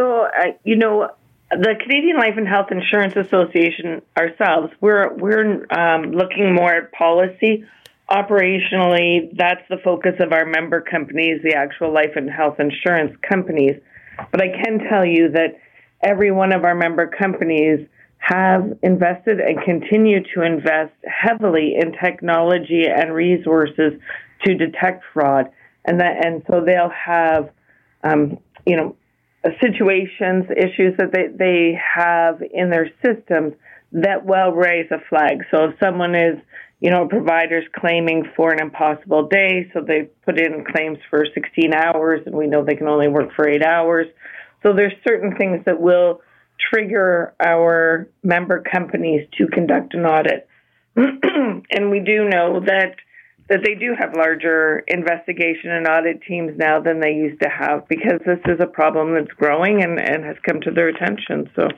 So, 0.00 0.22
uh, 0.22 0.52
you 0.64 0.76
know, 0.76 1.10
the 1.50 1.74
Canadian 1.78 2.16
Life 2.16 2.38
and 2.38 2.48
Health 2.48 2.68
Insurance 2.70 3.16
Association 3.16 4.00
ourselves, 4.16 4.72
we're 4.80 5.12
we're 5.12 5.66
um, 5.70 6.12
looking 6.12 6.54
more 6.54 6.72
at 6.72 6.90
policy. 6.92 7.66
Operationally, 8.10 9.36
that's 9.36 9.60
the 9.68 9.76
focus 9.84 10.14
of 10.20 10.32
our 10.32 10.46
member 10.46 10.80
companies, 10.80 11.42
the 11.42 11.54
actual 11.54 11.92
life 11.92 12.12
and 12.16 12.30
health 12.30 12.58
insurance 12.58 13.14
companies. 13.28 13.78
But 14.30 14.40
I 14.40 14.48
can 14.48 14.78
tell 14.88 15.04
you 15.04 15.32
that 15.32 15.60
every 16.02 16.30
one 16.30 16.52
of 16.52 16.64
our 16.64 16.74
member 16.74 17.06
companies 17.06 17.86
have 18.16 18.78
invested 18.82 19.38
and 19.38 19.62
continue 19.62 20.22
to 20.34 20.42
invest 20.42 20.94
heavily 21.04 21.74
in 21.78 21.92
technology 22.02 22.86
and 22.86 23.12
resources 23.12 24.00
to 24.46 24.54
detect 24.54 25.04
fraud, 25.12 25.50
and 25.84 26.00
that 26.00 26.24
and 26.24 26.42
so 26.50 26.64
they'll 26.64 26.88
have, 26.88 27.50
um, 28.02 28.38
you 28.64 28.76
know, 28.76 28.96
situations, 29.60 30.46
issues 30.56 30.96
that 30.98 31.12
they, 31.12 31.28
they 31.34 31.78
have 31.96 32.42
in 32.42 32.70
their 32.70 32.90
systems 33.04 33.54
that 33.92 34.24
well 34.24 34.52
raise 34.52 34.90
a 34.90 34.98
flag. 35.08 35.44
So 35.50 35.64
if 35.64 35.74
someone 35.82 36.14
is, 36.14 36.38
you 36.80 36.90
know, 36.90 37.08
provider's 37.08 37.64
claiming 37.74 38.24
for 38.36 38.52
an 38.52 38.60
impossible 38.60 39.28
day, 39.28 39.70
so 39.72 39.80
they 39.80 40.08
put 40.24 40.38
in 40.38 40.64
claims 40.64 40.98
for 41.08 41.24
16 41.34 41.74
hours 41.74 42.20
and 42.26 42.34
we 42.34 42.46
know 42.46 42.64
they 42.64 42.76
can 42.76 42.88
only 42.88 43.08
work 43.08 43.30
for 43.34 43.48
eight 43.48 43.64
hours. 43.64 44.06
So 44.62 44.72
there's 44.74 44.92
certain 45.06 45.36
things 45.36 45.64
that 45.66 45.80
will 45.80 46.20
trigger 46.72 47.34
our 47.44 48.08
member 48.22 48.62
companies 48.62 49.26
to 49.38 49.46
conduct 49.46 49.94
an 49.94 50.04
audit. 50.04 50.46
and 50.96 51.90
we 51.90 52.00
do 52.00 52.28
know 52.28 52.60
that 52.66 52.96
that 53.50 53.60
they 53.64 53.74
do 53.74 53.94
have 53.98 54.14
larger 54.14 54.84
investigation 54.86 55.70
and 55.70 55.86
audit 55.86 56.22
teams 56.22 56.52
now 56.56 56.80
than 56.80 57.00
they 57.00 57.12
used 57.12 57.42
to 57.42 57.48
have 57.48 57.86
because 57.88 58.20
this 58.24 58.38
is 58.46 58.60
a 58.60 58.66
problem 58.66 59.14
that's 59.14 59.32
growing 59.36 59.82
and, 59.82 60.00
and 60.00 60.24
has 60.24 60.36
come 60.48 60.60
to 60.62 60.70
their 60.70 60.88
attention. 60.88 61.50
So 61.54 61.68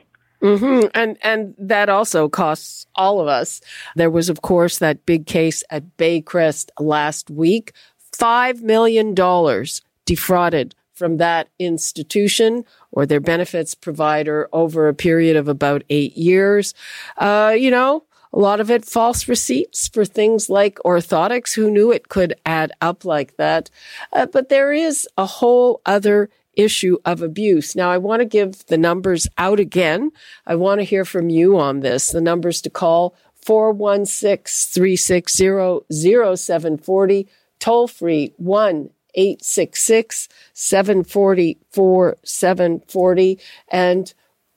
Mm-hmm. 0.41 0.87
And 0.93 1.17
and 1.23 1.55
that 1.57 1.87
also 1.87 2.27
costs 2.27 2.85
all 2.95 3.21
of 3.21 3.29
us. 3.29 3.61
There 3.95 4.09
was, 4.09 4.27
of 4.27 4.41
course, 4.41 4.77
that 4.79 5.05
big 5.05 5.25
case 5.25 5.63
at 5.69 5.95
Baycrest 5.95 6.69
last 6.77 7.29
week. 7.29 7.71
Five 8.11 8.61
million 8.61 9.13
dollars 9.13 9.81
defrauded 10.05 10.75
from 10.93 11.15
that 11.17 11.47
institution 11.59 12.65
or 12.91 13.05
their 13.05 13.21
benefits 13.21 13.73
provider 13.73 14.49
over 14.51 14.89
a 14.89 14.93
period 14.93 15.37
of 15.37 15.47
about 15.47 15.83
eight 15.89 16.17
years. 16.17 16.73
Uh, 17.17 17.55
you 17.57 17.71
know, 17.71 18.03
a 18.33 18.39
lot 18.39 18.59
of 18.59 18.71
it 18.71 18.83
false 18.83 19.27
receipts 19.27 19.87
for 19.87 20.05
things 20.05 20.49
like 20.49 20.79
orthotics. 20.83 21.53
Who 21.53 21.69
knew 21.69 21.91
it 21.91 22.09
could 22.09 22.33
add 22.45 22.71
up 22.81 23.05
like 23.05 23.37
that? 23.37 23.69
Uh, 24.11 24.25
but 24.25 24.49
there 24.49 24.73
is 24.73 25.07
a 25.17 25.25
whole 25.25 25.81
other 25.85 26.29
issue 26.55 26.97
of 27.05 27.21
abuse. 27.21 27.75
Now, 27.75 27.91
I 27.91 27.97
want 27.97 28.21
to 28.21 28.25
give 28.25 28.65
the 28.67 28.77
numbers 28.77 29.27
out 29.37 29.59
again. 29.59 30.11
I 30.45 30.55
want 30.55 30.79
to 30.79 30.85
hear 30.85 31.05
from 31.05 31.29
you 31.29 31.57
on 31.57 31.81
this. 31.81 32.09
The 32.09 32.21
numbers 32.21 32.61
to 32.61 32.69
call 32.69 33.15
416 33.35 34.73
360 34.73 35.85
0740, 35.91 37.27
toll 37.59 37.87
free 37.87 38.33
1 38.37 38.89
866 39.15 40.29
740 40.53 41.57
4740. 41.71 43.39
And 43.69 44.13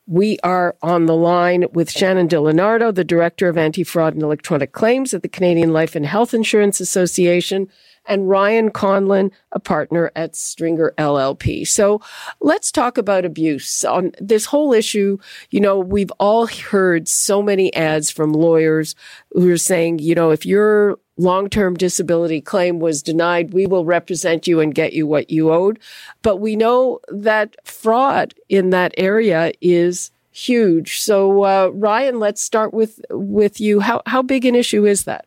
we 0.06 0.38
are 0.44 0.76
on 0.82 1.06
the 1.06 1.16
line 1.16 1.66
with 1.72 1.90
Shannon 1.90 2.28
DiLeonardo, 2.28 2.94
the 2.94 3.04
Director 3.04 3.48
of 3.48 3.58
Anti 3.58 3.82
Fraud 3.82 4.14
and 4.14 4.22
Electronic 4.22 4.72
Claims 4.72 5.12
at 5.12 5.22
the 5.22 5.28
Canadian 5.28 5.72
Life 5.72 5.96
and 5.96 6.06
Health 6.06 6.32
Insurance 6.32 6.80
Association 6.80 7.68
and 8.06 8.28
Ryan 8.28 8.70
Conlon, 8.70 9.32
a 9.50 9.58
partner 9.58 10.12
at 10.14 10.36
Stringer 10.36 10.94
LLP. 10.96 11.66
So 11.66 12.00
let's 12.40 12.70
talk 12.70 12.98
about 12.98 13.25
abuse 13.25 13.84
on 13.84 14.12
this 14.20 14.46
whole 14.46 14.72
issue. 14.72 15.18
You 15.50 15.60
know, 15.60 15.78
we've 15.78 16.12
all 16.20 16.46
heard 16.46 17.08
so 17.08 17.42
many 17.42 17.75
ads 17.75 18.10
from 18.10 18.32
lawyers 18.32 18.94
who 19.32 19.50
are 19.50 19.58
saying, 19.58 19.98
you 19.98 20.14
know, 20.14 20.30
if 20.30 20.46
your 20.46 20.98
long-term 21.16 21.75
disability 21.75 22.40
claim 22.40 22.78
was 22.78 23.02
denied, 23.02 23.52
we 23.52 23.66
will 23.66 23.85
represent 23.85 24.46
you 24.46 24.61
and 24.61 24.75
get 24.75 24.92
you 24.92 25.06
what 25.06 25.30
you 25.30 25.52
owed. 25.52 25.78
But 26.23 26.37
we 26.37 26.56
know 26.56 27.00
that 27.08 27.56
fraud 27.66 28.35
in 28.49 28.70
that 28.70 28.92
area 28.96 29.52
is 29.61 30.11
huge. 30.32 31.00
So, 31.00 31.44
uh, 31.44 31.70
Ryan, 31.73 32.18
let's 32.18 32.42
start 32.42 32.75
with 32.75 33.00
with 33.11 33.61
you. 33.61 33.80
How 33.80 34.02
how 34.06 34.23
big 34.23 34.44
an 34.44 34.54
issue 34.54 34.85
is 34.85 35.04
that? 35.04 35.26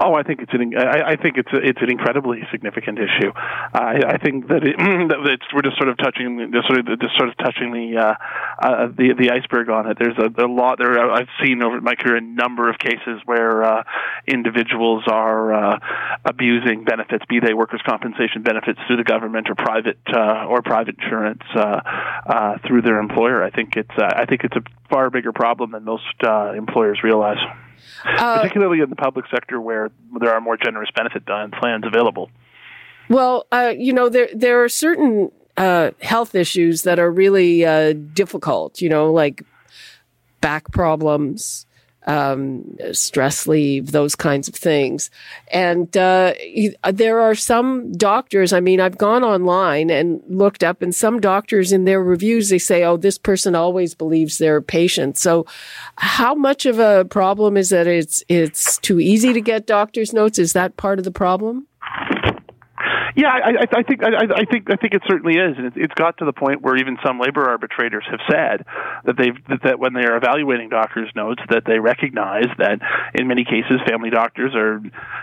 Oh, 0.00 0.14
I 0.14 0.22
think 0.22 0.40
it's 0.40 0.52
an 0.52 0.74
I, 0.76 1.12
I 1.12 1.16
think 1.16 1.36
it's 1.38 1.52
a, 1.52 1.56
it's 1.56 1.80
an 1.80 1.90
incredibly 1.90 2.40
significant 2.50 2.98
issue. 2.98 3.32
I, 3.34 4.00
I 4.06 4.18
think 4.18 4.48
that, 4.48 4.64
it, 4.64 4.76
that 4.78 5.18
it's, 5.24 5.46
we're 5.54 5.62
just 5.62 5.76
sort 5.76 5.88
of 5.88 5.96
touching 5.98 6.50
the 6.50 6.62
sort 6.66 6.80
of 6.80 7.00
just 7.00 7.16
sort 7.16 7.28
of 7.28 7.36
touching 7.38 7.72
the 7.72 7.98
uh, 7.98 8.14
uh, 8.62 8.86
the 8.88 9.14
the 9.18 9.30
iceberg 9.30 9.70
on 9.70 9.90
it. 9.90 9.98
There's 9.98 10.18
a, 10.18 10.30
a 10.44 10.46
lot 10.46 10.78
there. 10.78 10.98
I've 10.98 11.30
seen 11.42 11.62
over 11.62 11.80
my 11.80 11.94
career 11.94 12.16
a 12.16 12.20
number 12.20 12.68
of 12.70 12.78
cases 12.78 13.20
where 13.24 13.62
uh, 13.62 13.82
individuals 14.26 15.04
are 15.06 15.52
uh, 15.52 15.78
abusing 16.24 16.84
benefits, 16.84 17.24
be 17.28 17.40
they 17.40 17.54
workers' 17.54 17.82
compensation 17.86 18.42
benefits 18.42 18.78
through 18.86 18.98
the 18.98 19.04
government 19.04 19.48
or 19.50 19.54
private 19.54 19.98
uh, 20.12 20.46
or 20.46 20.62
private 20.62 20.96
insurance 21.00 21.42
uh, 21.54 21.80
uh, 22.26 22.58
through 22.66 22.82
their 22.82 22.98
employer. 22.98 23.42
I 23.42 23.50
think 23.50 23.76
it's 23.76 23.96
uh, 23.98 24.08
I 24.14 24.26
think 24.26 24.44
it's 24.44 24.56
a 24.56 24.62
far 24.88 25.10
bigger 25.10 25.32
problem 25.32 25.72
than 25.72 25.84
most 25.84 26.04
uh, 26.24 26.52
employers 26.52 27.00
realize 27.02 27.38
uh, 28.04 28.36
particularly 28.38 28.80
in 28.80 28.90
the 28.90 28.96
public 28.96 29.26
sector 29.30 29.60
where 29.60 29.90
there 30.20 30.32
are 30.32 30.40
more 30.40 30.56
generous 30.56 30.90
benefit 30.94 31.24
plans 31.26 31.84
available. 31.86 32.30
Well, 33.08 33.46
uh, 33.50 33.74
you 33.76 33.92
know, 33.92 34.08
there 34.08 34.28
there 34.34 34.62
are 34.62 34.68
certain 34.68 35.30
uh, 35.56 35.90
health 36.00 36.34
issues 36.34 36.82
that 36.82 36.98
are 36.98 37.10
really 37.10 37.64
uh, 37.64 37.94
difficult. 38.12 38.80
You 38.80 38.88
know, 38.88 39.12
like 39.12 39.42
back 40.40 40.70
problems, 40.72 41.66
um, 42.06 42.76
stress 42.92 43.46
leave, 43.46 43.92
those 43.92 44.14
kinds 44.14 44.48
of 44.48 44.54
things. 44.54 45.10
And 45.52 45.94
uh, 45.96 46.34
there 46.90 47.20
are 47.20 47.34
some 47.34 47.92
doctors, 47.92 48.52
I 48.52 48.60
mean, 48.60 48.80
I've 48.80 48.96
gone 48.96 49.22
online 49.22 49.90
and 49.90 50.22
looked 50.28 50.64
up, 50.64 50.80
and 50.80 50.94
some 50.94 51.20
doctors 51.20 51.72
in 51.72 51.84
their 51.84 52.02
reviews, 52.02 52.48
they 52.48 52.58
say, 52.58 52.84
oh, 52.84 52.96
this 52.96 53.18
person 53.18 53.54
always 53.54 53.94
believes 53.94 54.38
their 54.38 54.62
patient. 54.62 55.18
So 55.18 55.46
how 55.96 56.34
much 56.34 56.64
of 56.64 56.78
a 56.78 57.04
problem 57.04 57.56
is 57.56 57.70
that 57.70 57.86
it's, 57.86 58.22
it's 58.28 58.78
too 58.78 59.00
easy 59.00 59.32
to 59.32 59.40
get 59.40 59.66
doctor's 59.66 60.12
notes? 60.12 60.38
Is 60.38 60.54
that 60.54 60.76
part 60.76 60.98
of 60.98 61.04
the 61.04 61.10
problem? 61.10 61.66
Yeah, 63.18 63.34
I, 63.34 63.66
I 63.66 63.82
think 63.82 64.00
I, 64.04 64.30
I 64.30 64.44
think 64.44 64.70
I 64.70 64.76
think 64.76 64.94
it 64.94 65.02
certainly 65.10 65.34
is, 65.34 65.58
and 65.58 65.72
it's 65.74 65.94
got 65.94 66.18
to 66.18 66.24
the 66.24 66.32
point 66.32 66.62
where 66.62 66.76
even 66.76 66.98
some 67.04 67.18
labor 67.18 67.50
arbitrators 67.50 68.04
have 68.08 68.20
said 68.30 68.64
that 69.06 69.16
they've 69.18 69.34
that, 69.64 69.80
when 69.80 69.92
they 69.92 70.06
are 70.06 70.16
evaluating 70.16 70.68
doctors' 70.68 71.10
notes, 71.16 71.42
that 71.50 71.64
they 71.66 71.80
recognize 71.80 72.46
that 72.58 72.78
in 73.16 73.26
many 73.26 73.42
cases, 73.42 73.80
family 73.88 74.10
doctors 74.10 74.54
are, 74.54 74.80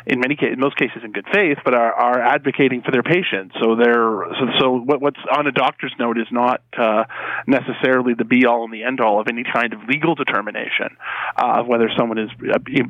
in 0.07 0.19
many 0.19 0.35
cases, 0.35 0.55
in 0.55 0.59
most 0.59 0.75
cases, 0.75 1.03
in 1.05 1.13
good 1.13 1.25
faith, 1.33 1.57
but 1.63 1.73
are, 1.73 1.93
are 1.93 2.19
advocating 2.19 2.81
for 2.81 2.91
their 2.91 3.01
patients. 3.01 3.55
So 3.63 3.77
they're 3.77 4.27
so, 4.39 4.45
so 4.59 4.71
what, 4.75 4.99
what's 4.99 5.23
on 5.31 5.47
a 5.47 5.53
doctor's 5.53 5.95
note 5.97 6.17
is 6.17 6.27
not 6.31 6.59
uh, 6.77 7.05
necessarily 7.47 8.13
the 8.13 8.25
be 8.25 8.45
all 8.45 8.65
and 8.65 8.73
the 8.73 8.83
end 8.83 8.99
all 8.99 9.21
of 9.21 9.27
any 9.29 9.45
kind 9.45 9.71
of 9.71 9.79
legal 9.87 10.15
determination 10.15 10.97
uh, 11.37 11.61
of 11.61 11.67
whether 11.67 11.89
someone 11.97 12.17
is 12.17 12.29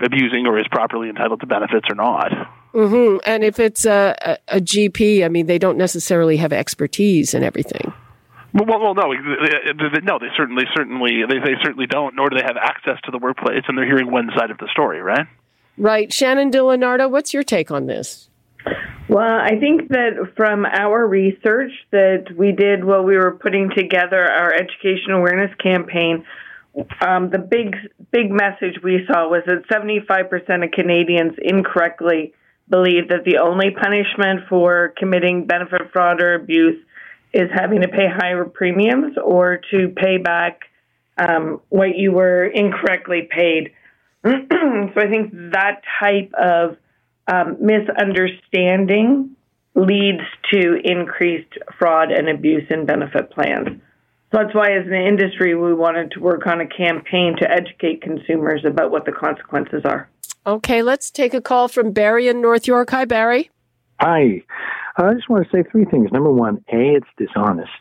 abusing 0.01 0.47
or 0.47 0.57
is 0.57 0.65
properly 0.71 1.09
entitled 1.09 1.41
to 1.41 1.45
benefits 1.45 1.85
or 1.91 1.95
not. 1.95 2.31
Mm-hmm. 2.75 3.19
And 3.25 3.43
if 3.43 3.57
it's 3.57 3.85
a, 3.85 4.15
a, 4.21 4.57
a 4.57 4.61
GP, 4.61 5.23
I 5.23 5.29
mean, 5.29 5.45
they 5.45 5.57
don't 5.57 5.77
necessarily 5.77 6.35
have 6.37 6.51
expertise 6.51 7.33
in 7.33 7.41
everything. 7.41 7.93
Well, 8.53 8.65
well, 8.67 8.93
no, 8.93 9.13
no. 9.13 10.19
They 10.19 10.27
certainly, 10.35 10.63
certainly, 10.75 11.23
they, 11.27 11.39
they 11.39 11.55
certainly 11.63 11.87
don't. 11.87 12.15
Nor 12.15 12.29
do 12.29 12.37
they 12.37 12.43
have 12.43 12.57
access 12.57 12.99
to 13.05 13.11
the 13.11 13.17
workplace, 13.17 13.63
and 13.67 13.77
they're 13.77 13.85
hearing 13.85 14.11
one 14.11 14.29
side 14.37 14.51
of 14.51 14.57
the 14.57 14.67
story, 14.71 15.01
right? 15.01 15.25
Right, 15.77 16.11
Shannon 16.11 16.51
DiLeonardo. 16.51 17.09
What's 17.09 17.33
your 17.33 17.43
take 17.43 17.71
on 17.71 17.85
this? 17.85 18.29
Well, 19.07 19.39
I 19.39 19.59
think 19.59 19.89
that 19.89 20.33
from 20.35 20.65
our 20.65 21.05
research 21.05 21.71
that 21.91 22.25
we 22.35 22.51
did 22.51 22.83
while 22.83 23.03
we 23.03 23.15
were 23.17 23.37
putting 23.41 23.69
together 23.75 24.19
our 24.19 24.53
education 24.53 25.11
awareness 25.11 25.53
campaign, 25.61 26.25
um, 27.01 27.29
the 27.29 27.37
big 27.37 27.75
big 28.11 28.31
message 28.31 28.81
we 28.83 29.05
saw 29.07 29.29
was 29.29 29.43
that 29.45 29.67
75% 29.71 30.63
of 30.63 30.71
Canadians 30.71 31.33
incorrectly 31.41 32.33
believe 32.69 33.09
that 33.09 33.23
the 33.25 33.37
only 33.37 33.71
punishment 33.71 34.47
for 34.49 34.93
committing 34.97 35.45
benefit 35.45 35.91
fraud 35.91 36.21
or 36.21 36.35
abuse 36.35 36.81
is 37.33 37.49
having 37.53 37.81
to 37.81 37.87
pay 37.87 38.07
higher 38.07 38.45
premiums 38.45 39.17
or 39.23 39.59
to 39.71 39.89
pay 39.89 40.17
back 40.17 40.61
um, 41.17 41.61
what 41.69 41.95
you 41.95 42.11
were 42.11 42.45
incorrectly 42.45 43.27
paid. 43.29 43.71
so 44.25 44.31
I 44.31 45.07
think 45.09 45.31
that 45.51 45.81
type 46.01 46.31
of 46.33 46.77
um, 47.27 47.57
misunderstanding 47.59 49.35
leads 49.75 50.23
to 50.53 50.79
increased 50.83 51.53
fraud 51.77 52.11
and 52.11 52.29
abuse 52.29 52.63
in 52.69 52.85
benefit 52.85 53.31
plans. 53.31 53.67
So 54.31 54.41
that's 54.41 54.55
why, 54.55 54.71
as 54.71 54.85
an 54.87 54.93
industry, 54.93 55.55
we 55.55 55.73
wanted 55.73 56.11
to 56.11 56.19
work 56.19 56.47
on 56.47 56.61
a 56.61 56.67
campaign 56.67 57.35
to 57.39 57.49
educate 57.49 58.01
consumers 58.01 58.65
about 58.65 58.91
what 58.91 59.05
the 59.05 59.11
consequences 59.11 59.83
are. 59.85 60.09
Okay, 60.47 60.83
let's 60.83 61.09
take 61.09 61.33
a 61.33 61.41
call 61.41 61.67
from 61.67 61.91
Barry 61.91 62.27
in 62.27 62.41
North 62.41 62.67
York. 62.67 62.91
Hi, 62.91 63.05
Barry. 63.05 63.49
Hi. 63.99 64.43
I 64.97 65.13
just 65.13 65.27
want 65.27 65.49
to 65.49 65.51
say 65.51 65.67
three 65.69 65.85
things. 65.85 66.11
Number 66.11 66.31
one, 66.31 66.63
A, 66.71 66.95
it's 66.95 67.07
dishonest. 67.17 67.71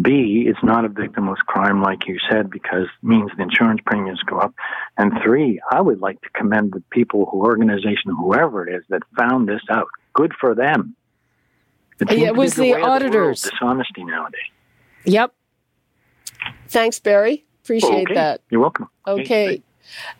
B, 0.00 0.44
it's 0.48 0.58
not 0.62 0.84
a 0.84 0.88
victimless 0.88 1.38
crime, 1.38 1.80
like 1.80 2.08
you 2.08 2.18
said, 2.28 2.50
because 2.50 2.84
it 2.84 3.06
means 3.06 3.30
the 3.36 3.44
insurance 3.44 3.80
premiums 3.86 4.20
go 4.24 4.38
up. 4.38 4.52
And 4.98 5.12
three, 5.22 5.60
I 5.70 5.80
would 5.80 6.00
like 6.00 6.20
to 6.22 6.28
commend 6.30 6.72
the 6.72 6.82
people, 6.90 7.26
who 7.30 7.38
organization, 7.38 8.10
whoever 8.10 8.68
it 8.68 8.74
is, 8.74 8.82
that 8.88 9.02
found 9.16 9.48
this 9.48 9.62
out. 9.70 9.86
Good 10.12 10.32
for 10.38 10.54
them. 10.54 10.96
It, 12.00 12.10
it 12.10 12.34
was 12.34 12.54
the, 12.54 12.72
the 12.72 12.80
auditors. 12.80 13.42
The 13.42 13.50
dishonesty 13.50 14.04
nowadays. 14.04 14.40
Yep. 15.04 15.32
Thanks, 16.68 16.98
Barry. 16.98 17.44
Appreciate 17.62 18.08
okay. 18.08 18.14
that. 18.14 18.40
You're 18.50 18.60
welcome. 18.60 18.88
Okay. 19.06 19.62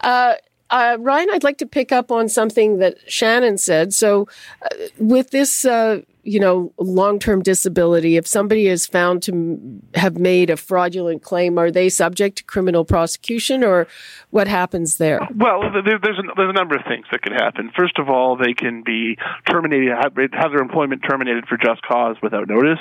Uh, 0.01 0.35
uh, 0.71 0.97
Ryan, 1.01 1.29
I'd 1.33 1.45
like 1.45 1.59
to 1.59 1.67
pick 1.67 1.93
up 1.93 2.11
on 2.11 2.29
something 2.29 2.79
that 2.79 2.97
Shannon 3.07 3.59
said. 3.59 3.93
So, 3.93 4.29
uh, 4.63 4.69
with 4.99 5.31
this, 5.31 5.65
uh, 5.65 6.01
you 6.23 6.41
know, 6.41 6.73
long-term 6.79 7.43
disability, 7.43 8.17
if 8.17 8.27
somebody 8.27 8.67
is 8.67 8.87
found 8.87 9.23
to 9.25 9.83
have 9.95 10.19
made 10.19 10.49
a 10.49 10.57
fraudulent 10.57 11.23
claim, 11.23 11.59
are 11.59 11.71
they 11.71 11.91
subject 11.91 12.39
to 12.39 12.45
criminal 12.45 12.85
prosecution, 12.85 13.63
or 13.63 13.87
what 14.31 14.49
happens 14.49 14.97
there? 14.97 15.21
Well, 15.37 15.61
there, 15.71 15.99
there's 16.03 16.19
a, 16.19 16.23
there's 16.35 16.51
a 16.51 16.59
number 16.59 16.77
of 16.77 16.83
things 16.89 17.07
that 17.13 17.21
could 17.23 17.35
happen. 17.35 17.71
First 17.77 17.99
of 17.99 18.09
all, 18.09 18.37
they 18.37 18.55
can 18.55 18.83
be 18.83 19.19
terminated, 19.51 19.93
have 19.93 20.15
their 20.15 20.63
employment 20.63 21.03
terminated 21.09 21.47
for 21.47 21.59
just 21.59 21.83
cause 21.83 22.17
without 22.23 22.49
notice. 22.49 22.81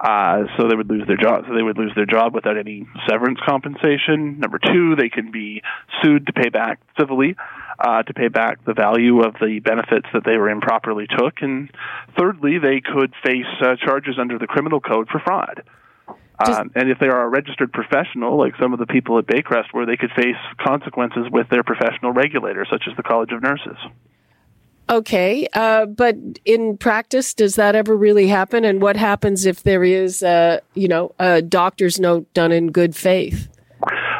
Uh, 0.00 0.44
so 0.56 0.68
they 0.68 0.76
would 0.76 0.88
lose 0.88 1.06
their 1.08 1.16
job. 1.16 1.44
So 1.48 1.54
they 1.54 1.62
would 1.62 1.76
lose 1.76 1.92
their 1.96 2.06
job 2.06 2.32
without 2.32 2.56
any 2.56 2.86
severance 3.08 3.40
compensation. 3.44 4.38
Number 4.38 4.58
two, 4.58 4.94
they 4.94 5.08
can 5.08 5.32
be 5.32 5.62
sued 6.02 6.26
to 6.26 6.32
pay 6.32 6.50
back 6.50 6.80
civilly, 6.98 7.34
uh, 7.80 8.04
to 8.04 8.14
pay 8.14 8.28
back 8.28 8.64
the 8.64 8.74
value 8.74 9.22
of 9.22 9.34
the 9.40 9.58
benefits 9.58 10.06
that 10.12 10.22
they 10.24 10.36
were 10.36 10.50
improperly 10.50 11.06
took. 11.08 11.42
And 11.42 11.70
thirdly, 12.16 12.58
they 12.58 12.80
could 12.80 13.12
face 13.24 13.50
uh, 13.60 13.74
charges 13.84 14.16
under 14.20 14.38
the 14.38 14.46
criminal 14.46 14.80
code 14.80 15.08
for 15.10 15.18
fraud. 15.18 15.64
Um, 16.46 16.70
and 16.76 16.88
if 16.88 17.00
they 17.00 17.08
are 17.08 17.24
a 17.24 17.28
registered 17.28 17.72
professional, 17.72 18.38
like 18.38 18.54
some 18.62 18.72
of 18.72 18.78
the 18.78 18.86
people 18.86 19.18
at 19.18 19.26
Baycrest, 19.26 19.72
where 19.72 19.86
they 19.86 19.96
could 19.96 20.12
face 20.12 20.38
consequences 20.64 21.26
with 21.32 21.48
their 21.48 21.64
professional 21.64 22.12
regulator, 22.12 22.64
such 22.70 22.84
as 22.88 22.96
the 22.96 23.02
College 23.02 23.32
of 23.32 23.42
Nurses. 23.42 23.76
Okay, 24.90 25.46
uh, 25.52 25.84
but 25.84 26.16
in 26.46 26.78
practice, 26.78 27.34
does 27.34 27.56
that 27.56 27.74
ever 27.74 27.94
really 27.94 28.28
happen? 28.28 28.64
And 28.64 28.80
what 28.80 28.96
happens 28.96 29.44
if 29.44 29.62
there 29.62 29.84
is, 29.84 30.22
uh, 30.22 30.60
you 30.74 30.88
know, 30.88 31.14
a 31.18 31.42
doctor's 31.42 32.00
note 32.00 32.32
done 32.32 32.52
in 32.52 32.72
good 32.72 32.96
faith? 32.96 33.48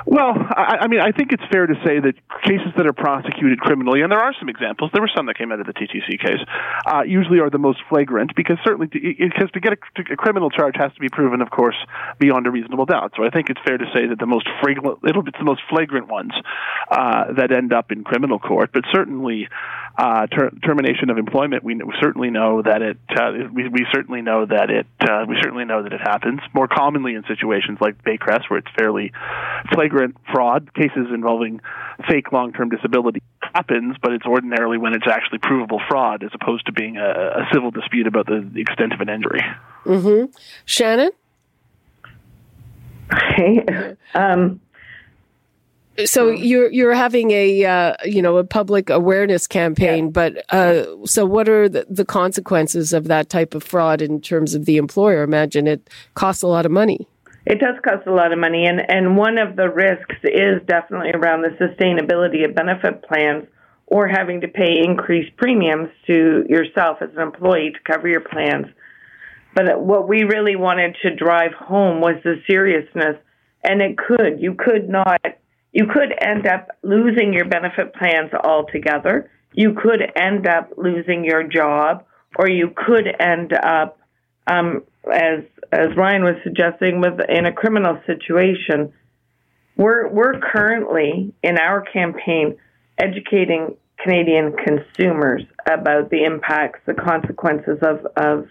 Well, 0.07 0.33
I, 0.57 0.79
I 0.83 0.87
mean, 0.87 1.01
I 1.01 1.13
think 1.13 1.33
it's 1.33 1.43
fair 1.53 1.67
to 1.67 1.75
say 1.85 2.01
that 2.01 2.15
cases 2.43 2.73
that 2.77 2.87
are 2.87 2.95
prosecuted 2.95 3.61
criminally, 3.61 4.01
and 4.01 4.11
there 4.11 4.19
are 4.19 4.33
some 4.39 4.49
examples, 4.49 4.91
there 4.93 5.03
were 5.03 5.11
some 5.15 5.27
that 5.27 5.37
came 5.37 5.53
out 5.53 5.61
of 5.61 5.67
the 5.67 5.75
TTC 5.75 6.19
case, 6.19 6.41
uh, 6.87 7.03
usually 7.03 7.41
are 7.41 7.51
the 7.51 7.59
most 7.59 7.81
flagrant 7.91 8.35
because 8.35 8.57
certainly, 8.65 8.87
because 8.87 9.51
to 9.53 9.61
get 9.61 9.75
a, 9.75 9.77
to, 9.97 10.13
a 10.13 10.17
criminal 10.17 10.49
charge 10.49 10.77
has 10.79 10.93
to 10.95 11.01
be 11.01 11.11
proven, 11.11 11.43
of 11.43 11.51
course, 11.51 11.77
beyond 12.19 12.47
a 12.47 12.51
reasonable 12.51 12.87
doubt. 12.87 13.13
So 13.17 13.25
I 13.25 13.31
think 13.31 13.51
it's 13.51 13.61
fair 13.67 13.77
to 13.77 13.85
say 13.93 14.07
that 14.07 14.19
the 14.19 14.27
most 14.27 14.49
flagrant, 14.63 14.99
it's 15.05 15.39
the 15.39 15.45
most 15.45 15.61
flagrant 15.69 16.09
ones 16.09 16.33
uh, 16.91 17.33
that 17.35 17.53
end 17.53 17.75
up 17.75 17.93
in 17.93 18.03
criminal 18.03 18.39
court. 18.39 18.71
But 18.73 18.85
certainly, 18.91 19.49
uh, 19.99 20.29
ter- 20.29 20.51
termination 20.65 21.11
of 21.11 21.19
employment, 21.19 21.65
we, 21.65 21.75
we 21.75 21.93
certainly 22.01 22.31
know 22.31 22.63
that 22.63 22.83
it, 22.83 22.97
uh, 23.11 23.33
we, 23.53 23.69
we 23.69 23.85
certainly 23.93 24.23
know 24.23 24.47
that 24.47 24.71
it, 24.71 24.87
uh, 25.01 25.25
we 25.29 25.37
certainly 25.43 25.65
know 25.65 25.83
that 25.83 25.93
it 25.93 26.01
happens 26.01 26.41
more 26.55 26.69
commonly 26.69 27.15
in 27.15 27.25
situations 27.27 27.79
like 27.81 28.03
Baycrest, 28.05 28.49
where 28.49 28.61
it's 28.61 28.69
fairly 28.79 29.13
flagrant 29.75 30.17
fraud. 30.33 30.73
Cases 30.75 31.09
involving 31.13 31.61
fake 32.09 32.31
long-term 32.31 32.69
disability 32.69 33.21
happens, 33.41 33.97
but 34.01 34.13
it's 34.13 34.25
ordinarily 34.25 34.79
when 34.79 34.95
it's 34.95 35.07
actually 35.11 35.39
provable 35.39 35.81
fraud, 35.89 36.23
as 36.23 36.31
opposed 36.33 36.67
to 36.67 36.73
being 36.73 36.97
a, 36.97 37.03
a 37.03 37.49
civil 37.53 37.73
dispute 37.73 38.07
about 38.07 38.27
the, 38.27 38.49
the 38.53 38.61
extent 38.61 38.93
of 38.93 39.01
an 39.01 39.09
injury. 39.09 39.43
Mm-hmm. 39.85 40.31
Shannon. 40.65 41.11
Okay. 43.13 43.97
Um, 44.15 44.61
so 46.07 46.31
you're 46.31 46.71
you're 46.71 46.95
having 46.95 47.31
a 47.31 47.65
uh, 47.65 47.95
you 48.05 48.23
know 48.23 48.37
a 48.37 48.45
public 48.45 48.91
awareness 48.91 49.47
campaign, 49.47 50.07
yeah. 50.07 50.11
but 50.11 50.55
uh, 50.55 50.85
so 51.05 51.25
what 51.25 51.49
are 51.49 51.69
the, 51.69 51.87
the, 51.89 52.05
consequences 52.05 52.93
of 52.93 53.05
that 53.09 53.29
type 53.29 53.55
of 53.55 53.63
fraud 53.63 54.01
in 54.01 54.21
terms 54.21 54.55
of 54.55 54.65
the 54.65 54.77
employer? 54.77 55.23
Imagine 55.23 55.67
it 55.67 55.89
costs 56.15 56.43
a 56.43 56.47
lot 56.47 56.67
of 56.67 56.73
money. 56.73 57.07
It 57.47 57.61
does 57.61 57.77
cost 57.83 58.07
a 58.07 58.13
lot 58.13 58.33
of 58.33 58.39
money, 58.39 58.67
and 58.67 58.81
and 58.89 59.17
one 59.17 59.39
of 59.39 59.57
the 59.57 59.69
risks 59.69 60.17
is 60.23 60.61
definitely 60.67 61.11
around 61.13 61.43
the 61.43 61.57
sustainability 61.61 62.45
of 62.45 62.55
benefit 62.55 63.03
plans 63.03 63.47
or 63.87 64.07
having 64.07 64.43
to 64.43 64.49
pay 64.49 64.83
increased 64.85 65.35
premiums 65.37 65.89
to 66.07 66.45
yourself 66.49 66.99
as 67.01 67.09
an 67.17 67.23
employee 67.23 67.73
to 67.73 67.93
cover 67.93 68.07
your 68.07 68.21
plans. 68.21 68.67
But 69.55 69.81
what 69.81 70.07
we 70.07 70.25
really 70.25 70.57
wanted 70.57 70.97
to 71.03 71.15
drive 71.15 71.53
home 71.55 72.01
was 72.03 72.17
the 72.23 72.37
seriousness, 72.47 73.17
and 73.65 73.81
it 73.81 73.97
could 73.97 74.41
you 74.41 74.55
could 74.55 74.89
not 74.89 75.21
you 75.73 75.87
could 75.87 76.15
end 76.21 76.47
up 76.47 76.69
losing 76.83 77.33
your 77.33 77.45
benefit 77.45 77.95
plans 77.95 78.33
altogether. 78.33 79.31
You 79.53 79.75
could 79.75 80.01
end 80.17 80.47
up 80.47 80.73
losing 80.77 81.25
your 81.25 81.43
job, 81.43 82.05
or 82.37 82.49
you 82.49 82.73
could 82.75 83.07
end 83.21 83.53
up, 83.53 83.99
um, 84.47 84.85
as 85.13 85.45
as 85.71 85.95
Ryan 85.97 86.25
was 86.25 86.37
suggesting, 86.43 87.01
with 87.01 87.21
in 87.29 87.47
a 87.47 87.53
criminal 87.53 88.01
situation. 88.07 88.93
We're 89.77 90.09
we're 90.09 90.41
currently 90.41 91.35
in 91.43 91.59
our 91.59 91.83
campaign 91.83 92.57
educating 92.99 93.77
Canadian 94.03 94.55
consumers 94.57 95.43
about 95.67 96.11
the 96.11 96.25
impacts, 96.25 96.81
the 96.87 96.95
consequences 96.95 97.79
of, 97.83 98.07
of 98.17 98.49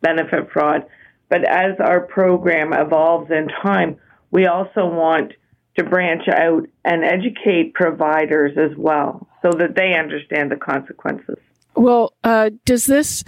benefit 0.00 0.50
fraud. 0.52 0.86
But 1.28 1.44
as 1.44 1.76
our 1.78 2.00
program 2.00 2.72
evolves 2.72 3.30
in 3.30 3.48
time, 3.62 3.96
we 4.30 4.46
also 4.46 4.86
want 4.86 5.32
to 5.76 5.84
branch 5.84 6.28
out 6.28 6.66
and 6.84 7.04
educate 7.04 7.74
providers 7.74 8.52
as 8.56 8.76
well 8.76 9.26
so 9.42 9.50
that 9.58 9.74
they 9.74 9.94
understand 9.94 10.50
the 10.50 10.56
consequences. 10.56 11.38
Well, 11.74 12.12
uh, 12.22 12.50
does 12.64 12.86
this 12.86 13.24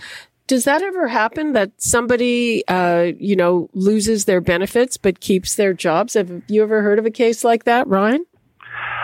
does 0.46 0.64
that 0.64 0.82
ever 0.82 1.08
happen 1.08 1.54
that 1.54 1.72
somebody 1.78 2.66
uh, 2.68 3.12
you 3.18 3.36
know 3.36 3.70
loses 3.72 4.26
their 4.26 4.40
benefits 4.40 4.96
but 4.96 5.20
keeps 5.20 5.54
their 5.54 5.72
jobs? 5.72 6.14
Have 6.14 6.42
you 6.48 6.62
ever 6.62 6.82
heard 6.82 6.98
of 6.98 7.06
a 7.06 7.10
case 7.10 7.44
like 7.44 7.64
that, 7.64 7.86
Ryan? 7.86 8.26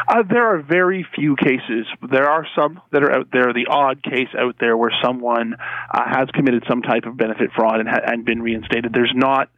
Uh, 0.09 0.23
there 0.29 0.45
are 0.45 0.61
very 0.61 1.07
few 1.15 1.37
cases. 1.37 1.87
There 2.11 2.29
are 2.29 2.47
some 2.57 2.81
that 2.91 3.03
are 3.03 3.13
out 3.13 3.29
there. 3.33 3.53
The 3.53 3.67
odd 3.71 4.03
case 4.03 4.29
out 4.37 4.57
there 4.59 4.77
where 4.77 4.91
someone 5.03 5.55
uh, 5.55 6.03
has 6.05 6.29
committed 6.35 6.65
some 6.69 6.83
type 6.83 7.05
of 7.05 7.17
benefit 7.17 7.51
fraud 7.55 7.79
and, 7.79 7.89
ha- 7.89 8.03
and 8.05 8.25
been 8.25 8.43
reinstated. 8.43 8.93
There's 8.93 9.13
not 9.15 9.51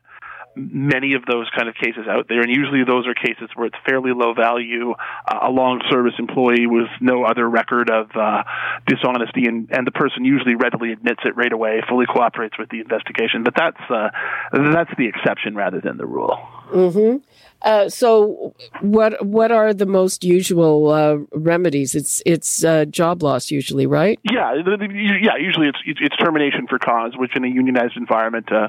many 0.54 1.14
of 1.14 1.24
those 1.24 1.48
kind 1.56 1.68
of 1.68 1.74
cases 1.74 2.06
out 2.08 2.28
there, 2.28 2.40
and 2.40 2.50
usually 2.50 2.84
those 2.84 3.06
are 3.06 3.14
cases 3.14 3.48
where 3.54 3.66
it's 3.66 3.76
fairly 3.86 4.12
low 4.12 4.34
value, 4.34 4.92
uh, 4.92 5.38
a 5.42 5.50
long 5.50 5.80
service 5.90 6.14
employee 6.18 6.66
with 6.66 6.88
no 7.00 7.24
other 7.24 7.48
record 7.48 7.90
of 7.90 8.10
uh, 8.14 8.42
dishonesty, 8.86 9.46
and, 9.46 9.70
and 9.70 9.86
the 9.86 9.92
person 9.92 10.24
usually 10.24 10.54
readily 10.54 10.92
admits 10.92 11.20
it 11.24 11.36
right 11.36 11.52
away, 11.52 11.82
fully 11.88 12.06
cooperates 12.06 12.58
with 12.58 12.68
the 12.68 12.80
investigation. 12.80 13.42
But 13.44 13.54
that's 13.56 13.80
uh, 13.90 14.10
that's 14.52 14.90
the 14.98 15.06
exception 15.06 15.54
rather 15.54 15.80
than 15.80 15.96
the 15.96 16.06
rule. 16.06 16.38
Mm-hmm. 16.70 17.16
Uh, 17.62 17.88
so, 17.88 18.54
what 18.80 19.24
what 19.24 19.52
are 19.52 19.72
the 19.72 19.86
most 19.86 20.24
usual 20.24 20.90
uh, 20.90 21.16
remedies? 21.32 21.94
It's 21.94 22.20
it's 22.26 22.64
uh, 22.64 22.84
job 22.86 23.22
loss 23.22 23.50
usually, 23.50 23.86
right? 23.86 24.18
Yeah, 24.24 24.54
yeah. 24.54 25.36
Usually, 25.38 25.68
it's 25.68 25.78
it's 25.86 26.16
termination 26.16 26.66
for 26.68 26.78
cause, 26.78 27.12
which 27.16 27.36
in 27.36 27.44
a 27.44 27.48
unionized 27.48 27.96
environment, 27.96 28.50
uh, 28.50 28.68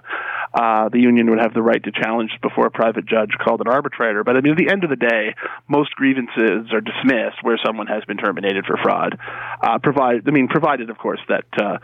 uh, 0.53 0.89
the 0.89 0.99
union 0.99 1.29
would 1.31 1.39
have 1.39 1.53
the 1.53 1.63
right 1.63 1.83
to 1.83 1.91
challenge 1.91 2.31
before 2.41 2.67
a 2.67 2.71
private 2.71 3.05
judge 3.05 3.31
called 3.43 3.61
an 3.61 3.67
arbitrator. 3.67 4.23
But 4.23 4.37
I 4.37 4.41
mean, 4.41 4.53
at 4.53 4.59
the 4.59 4.69
end 4.69 4.83
of 4.83 4.91
the 4.91 4.95
day, 4.95 5.33
most 5.67 5.95
grievances 5.95 6.71
are 6.71 6.81
dismissed 6.81 7.41
where 7.41 7.59
someone 7.65 7.87
has 7.87 8.03
been 8.05 8.17
terminated 8.17 8.65
for 8.65 8.77
fraud. 8.77 9.17
Uh, 9.61 9.79
provide, 9.79 10.27
I 10.27 10.31
mean, 10.31 10.47
provided, 10.47 10.89
of 10.89 10.97
course, 10.97 11.19
that, 11.29 11.45
that, 11.57 11.81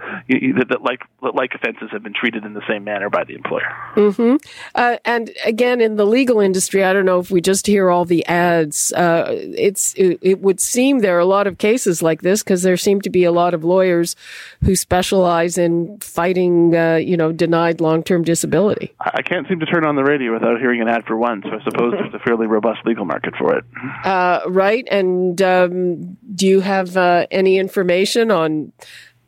that 0.69 0.81
like 0.83 1.01
like 1.21 1.51
offenses 1.55 1.89
have 1.91 2.03
been 2.03 2.13
treated 2.13 2.45
in 2.45 2.53
the 2.53 2.61
same 2.67 2.83
manner 2.83 3.09
by 3.09 3.23
the 3.23 3.33
employer. 3.33 3.69
Mm-hmm. 3.95 4.35
and 5.05 5.31
again, 5.43 5.81
in 5.81 5.95
the 5.95 6.05
legal 6.05 6.39
industry, 6.39 6.83
I 6.83 6.93
don't 6.93 6.98
know 7.05 7.19
if 7.19 7.31
we 7.31 7.41
just 7.41 7.67
hear 7.67 7.89
all 7.89 8.05
the 8.05 8.25
ads. 8.25 8.93
Uh, 8.93 9.25
it's 9.29 9.93
it, 9.95 10.19
it, 10.21 10.41
would 10.41 10.59
seem 10.59 10.99
there 10.99 11.15
are 11.17 11.19
a 11.19 11.25
lot 11.25 11.47
of 11.47 11.57
cases 11.57 12.01
like 12.01 12.21
this 12.21 12.43
because 12.43 12.63
there 12.63 12.77
seem 12.77 13.01
to 13.01 13.09
be 13.09 13.23
a 13.23 13.31
lot 13.31 13.53
of 13.53 13.63
lawyers 13.63 14.15
who 14.63 14.75
specialize 14.75 15.57
in 15.57 15.97
fighting, 15.99 16.75
uh, 16.75 16.95
you 16.95 17.17
know, 17.17 17.31
denied 17.31 17.81
long 17.81 18.03
term 18.03 18.23
disability. 18.23 18.93
I 18.99 19.21
can't 19.21 19.47
seem 19.47 19.59
to 19.59 19.65
turn 19.65 19.85
on 19.85 19.95
the 19.95 20.03
radio 20.03 20.33
without 20.33 20.59
hearing 20.59 20.81
an 20.81 20.87
ad 20.87 21.05
for 21.05 21.15
one, 21.15 21.41
so 21.43 21.49
I 21.49 21.63
suppose 21.63 21.93
there's 21.93 22.13
a 22.13 22.19
fairly 22.19 22.47
robust 22.47 22.85
legal 22.85 23.05
market 23.05 23.35
for 23.37 23.57
it. 23.57 23.65
Uh, 24.03 24.41
right, 24.47 24.87
and 24.91 25.41
um, 25.41 26.17
do 26.35 26.47
you 26.47 26.61
have 26.61 26.97
uh, 26.97 27.27
any 27.31 27.57
information 27.57 28.31
on 28.31 28.71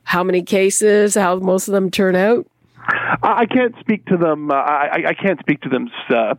how 0.04 0.24
many 0.24 0.42
cases, 0.42 1.16
how 1.16 1.38
most 1.38 1.68
of 1.68 1.74
them 1.74 1.90
turn 1.90 2.16
out? 2.16 2.48
I 3.24 3.46
can't 3.46 3.76
speak 3.80 4.06
to 4.08 4.18
them. 4.18 4.52
Uh, 4.52 4.56
I, 4.56 5.04
I, 5.10 5.14
can't 5.14 5.40
speak 5.40 5.62
to 5.62 5.70
them 5.70 5.90
uh, 6.10 6.36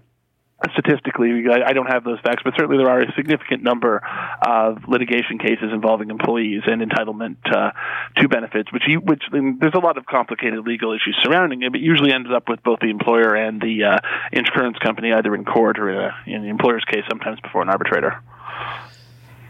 statistically, 0.72 1.44
I 1.50 1.72
don't 1.72 1.86
have 1.86 2.04
those 2.04 2.20
facts, 2.20 2.42
but 2.44 2.54
certainly 2.56 2.78
there 2.78 2.88
are 2.88 3.00
a 3.00 3.12
significant 3.14 3.62
number 3.62 4.00
of 4.46 4.88
litigation 4.88 5.38
cases 5.38 5.70
involving 5.72 6.10
employees 6.10 6.62
and 6.66 6.80
entitlement 6.80 7.36
uh, 7.46 7.72
to 8.16 8.28
benefits, 8.28 8.72
which 8.72 8.84
which 9.02 9.22
there's 9.32 9.74
a 9.74 9.78
lot 9.78 9.98
of 9.98 10.06
complicated 10.06 10.66
legal 10.66 10.92
issues 10.92 11.18
surrounding 11.22 11.62
it, 11.62 11.72
but 11.72 11.80
usually 11.80 12.12
ends 12.12 12.28
up 12.34 12.48
with 12.48 12.62
both 12.62 12.80
the 12.80 12.90
employer 12.90 13.34
and 13.34 13.60
the 13.60 13.84
uh, 13.84 13.98
insurance 14.32 14.78
company 14.78 15.12
either 15.12 15.34
in 15.34 15.44
court 15.44 15.78
or 15.78 15.90
in, 15.90 15.98
a, 15.98 16.14
in 16.26 16.42
the 16.42 16.48
employer's 16.48 16.84
case, 16.84 17.04
sometimes 17.08 17.40
before 17.40 17.62
an 17.62 17.68
arbitrator. 17.68 18.22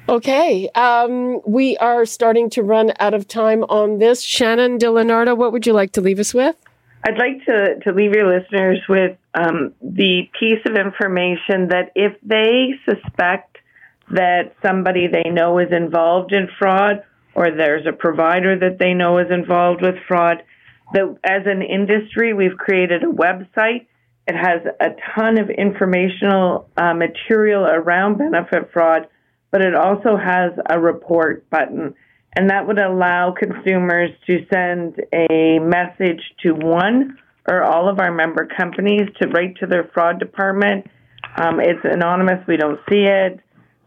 Okay, 0.09 0.69
um, 0.75 1.41
we 1.47 1.77
are 1.77 2.05
starting 2.05 2.51
to 2.51 2.63
run 2.63 2.93
out 2.99 3.15
of 3.15 3.29
time 3.29 3.63
on 3.65 3.99
this. 3.99 4.21
Shannon 4.21 4.79
DiLeonardo, 4.79 5.37
what 5.37 5.53
would 5.53 5.67
you 5.67 5.73
like 5.73 5.93
to 5.93 6.01
leave 6.01 6.19
us 6.19 6.35
with? 6.35 6.57
I'd 7.05 7.19
like 7.19 7.45
to, 7.47 7.79
to 7.81 7.93
leave 7.93 8.13
your 8.15 8.39
listeners 8.39 8.81
with 8.89 9.17
um, 9.35 9.75
the 9.81 10.29
piece 10.39 10.61
of 10.67 10.77
information 10.77 11.69
that 11.69 11.93
if 11.95 12.13
they 12.23 12.75
suspect 12.85 13.59
that 14.11 14.55
somebody 14.65 15.07
they 15.07 15.31
know 15.31 15.59
is 15.59 15.73
involved 15.73 16.33
in 16.33 16.49
fraud 16.59 17.03
or 17.35 17.51
there's 17.51 17.87
a 17.87 17.93
provider 17.93 18.59
that 18.59 18.79
they 18.79 18.93
know 18.93 19.19
is 19.19 19.31
involved 19.31 19.81
with 19.81 19.95
fraud, 20.07 20.43
that 20.93 21.17
as 21.25 21.43
an 21.47 21.63
industry, 21.63 22.35
we've 22.35 22.59
created 22.59 23.03
a 23.03 23.07
website. 23.07 23.87
It 24.27 24.37
has 24.37 24.61
a 24.81 24.91
ton 25.17 25.39
of 25.41 25.49
informational 25.49 26.69
uh, 26.77 26.93
material 26.93 27.65
around 27.65 28.19
benefit 28.19 28.71
fraud, 28.73 29.09
but 29.51 29.63
it 29.63 29.75
also 29.75 30.17
has 30.17 30.53
a 30.69 30.79
report 30.79 31.49
button 31.49 31.95
and 32.35 32.51
that 32.51 32.67
would 32.67 32.81
allow 32.81 33.33
consumers 33.33 34.11
to 34.27 34.47
send 34.53 35.01
a 35.13 35.59
message 35.59 36.23
to 36.43 36.53
one 36.53 37.19
or 37.49 37.63
all 37.63 37.89
of 37.89 37.99
our 37.99 38.13
member 38.13 38.47
companies 38.57 39.09
to 39.21 39.29
write 39.29 39.57
to 39.57 39.67
their 39.67 39.91
fraud 39.93 40.19
department. 40.19 40.87
Um, 41.37 41.61
it's 41.61 41.81
anonymous, 41.85 42.47
we 42.47 42.57
don't 42.57 42.79
see 42.89 43.05
it, 43.05 43.41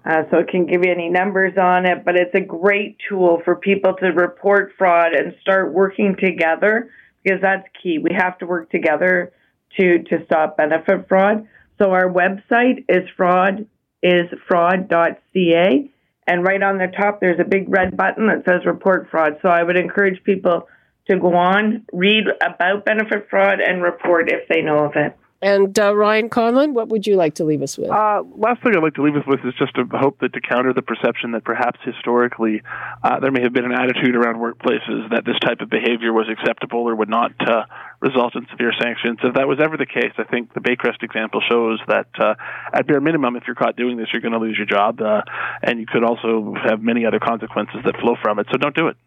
uh, 0.05 0.23
so 0.29 0.39
it 0.39 0.47
can 0.47 0.65
give 0.65 0.83
you 0.83 0.91
any 0.91 1.09
numbers 1.09 1.53
on 1.57 1.85
it, 1.85 2.03
but 2.03 2.15
it's 2.15 2.33
a 2.33 2.41
great 2.41 2.97
tool 3.07 3.41
for 3.45 3.55
people 3.55 3.93
to 3.95 4.07
report 4.07 4.73
fraud 4.77 5.13
and 5.13 5.35
start 5.41 5.73
working 5.73 6.15
together 6.19 6.89
because 7.23 7.41
that's 7.41 7.67
key. 7.81 7.97
We 7.99 8.13
have 8.15 8.37
to 8.39 8.45
work 8.45 8.69
together 8.69 9.31
to, 9.79 10.03
to 10.03 10.25
stop 10.25 10.57
benefit 10.57 11.07
fraud. 11.07 11.47
So 11.77 11.91
our 11.91 12.09
website 12.09 12.85
is 12.87 13.07
fraud 13.17 13.67
is 14.05 14.29
fraud.ca. 14.47 15.91
And 16.27 16.43
right 16.43 16.61
on 16.61 16.77
the 16.77 16.87
top, 16.95 17.19
there's 17.19 17.39
a 17.39 17.43
big 17.43 17.65
red 17.69 17.97
button 17.97 18.27
that 18.27 18.45
says 18.45 18.65
report 18.65 19.07
fraud. 19.09 19.39
So 19.41 19.49
I 19.49 19.63
would 19.63 19.77
encourage 19.77 20.23
people 20.23 20.67
to 21.07 21.19
go 21.19 21.35
on, 21.35 21.85
read 21.93 22.25
about 22.41 22.85
benefit 22.85 23.27
fraud, 23.29 23.59
and 23.61 23.81
report 23.81 24.31
if 24.31 24.47
they 24.47 24.61
know 24.61 24.85
of 24.85 24.95
it. 24.95 25.17
And 25.41 25.77
uh, 25.77 25.95
Ryan 25.95 26.29
Conlon, 26.29 26.73
what 26.73 26.87
would 26.89 27.05
you 27.05 27.17
like 27.17 27.35
to 27.35 27.43
leave 27.43 27.61
us 27.61 27.77
with? 27.77 27.91
Uh, 27.91 28.23
last 28.35 28.63
thing 28.63 28.73
I'd 28.75 28.81
like 28.81 28.95
to 28.95 29.03
leave 29.03 29.15
us 29.15 29.27
with 29.27 29.41
is 29.45 29.53
just 29.59 29.75
to 29.75 29.85
hope 29.91 30.17
that 30.21 30.33
to 30.33 30.41
counter 30.41 30.73
the 30.73 30.81
perception 30.81 31.33
that 31.33 31.43
perhaps 31.43 31.79
historically 31.83 32.63
uh, 33.03 33.19
there 33.19 33.31
may 33.31 33.41
have 33.41 33.53
been 33.53 33.65
an 33.65 33.73
attitude 33.73 34.15
around 34.15 34.37
workplaces 34.37 35.09
that 35.11 35.23
this 35.23 35.37
type 35.45 35.59
of 35.59 35.69
behavior 35.69 36.13
was 36.13 36.25
acceptable 36.31 36.89
or 36.89 36.95
would 36.95 37.09
not 37.09 37.31
uh, 37.47 37.65
result 37.99 38.35
in 38.35 38.47
severe 38.49 38.71
sanctions. 38.81 39.19
If 39.23 39.35
that 39.35 39.47
was 39.47 39.59
ever 39.61 39.77
the 39.77 39.85
case, 39.85 40.13
I 40.17 40.23
think 40.23 40.53
the 40.53 40.61
Baycrest 40.61 41.03
example 41.03 41.41
shows 41.47 41.79
that 41.87 42.07
uh, 42.17 42.33
at 42.73 42.87
bare 42.87 43.01
minimum, 43.01 43.35
if 43.35 43.43
you're 43.45 43.55
caught 43.55 43.75
doing 43.75 43.97
this, 43.97 44.07
you're 44.13 44.23
going 44.23 44.33
to 44.33 44.39
lose 44.39 44.57
your 44.57 44.65
job, 44.65 44.99
uh, 44.99 45.21
and 45.61 45.79
you 45.79 45.85
could 45.85 46.03
also 46.03 46.55
have 46.63 46.81
many 46.81 47.05
other 47.05 47.19
consequences 47.19 47.81
that 47.85 47.97
flow 47.97 48.15
from 48.19 48.39
it. 48.39 48.47
So 48.51 48.57
don't 48.57 48.75
do 48.75 48.87
it. 48.87 48.97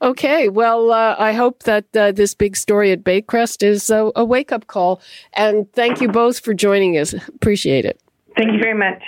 Okay, 0.00 0.48
well, 0.48 0.92
uh, 0.92 1.16
I 1.18 1.32
hope 1.32 1.64
that 1.64 1.84
uh, 1.96 2.12
this 2.12 2.32
big 2.32 2.56
story 2.56 2.92
at 2.92 3.02
Baycrest 3.02 3.66
is 3.66 3.90
a, 3.90 4.12
a 4.14 4.24
wake 4.24 4.52
up 4.52 4.68
call. 4.68 5.00
And 5.32 5.70
thank 5.72 6.00
you 6.00 6.08
both 6.08 6.38
for 6.38 6.54
joining 6.54 6.96
us. 6.96 7.12
Appreciate 7.12 7.84
it. 7.84 8.00
Thank 8.36 8.52
you 8.52 8.60
very 8.60 8.78
much. 8.78 9.02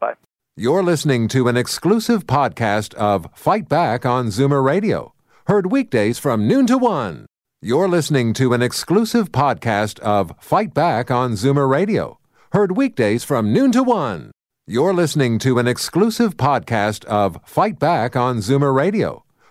Bye. 0.00 0.14
You're 0.56 0.82
listening 0.82 1.28
to 1.28 1.48
an 1.48 1.56
exclusive 1.56 2.26
podcast 2.26 2.92
of 2.94 3.26
Fight 3.34 3.70
Back 3.70 4.04
on 4.04 4.26
Zoomer 4.26 4.62
Radio, 4.62 5.14
heard 5.46 5.72
weekdays 5.72 6.18
from 6.18 6.46
noon 6.46 6.66
to 6.66 6.76
one. 6.76 7.24
You're 7.62 7.88
listening 7.88 8.34
to 8.34 8.52
an 8.52 8.60
exclusive 8.60 9.32
podcast 9.32 9.98
of 10.00 10.34
Fight 10.38 10.74
Back 10.74 11.10
on 11.10 11.32
Zoomer 11.32 11.70
Radio, 11.70 12.18
heard 12.52 12.76
weekdays 12.76 13.24
from 13.24 13.54
noon 13.54 13.72
to 13.72 13.82
one. 13.82 14.30
You're 14.66 14.92
listening 14.92 15.38
to 15.38 15.58
an 15.58 15.66
exclusive 15.66 16.36
podcast 16.36 17.06
of 17.06 17.38
Fight 17.46 17.78
Back 17.78 18.14
on 18.14 18.38
Zoomer 18.38 18.74
Radio 18.74 19.23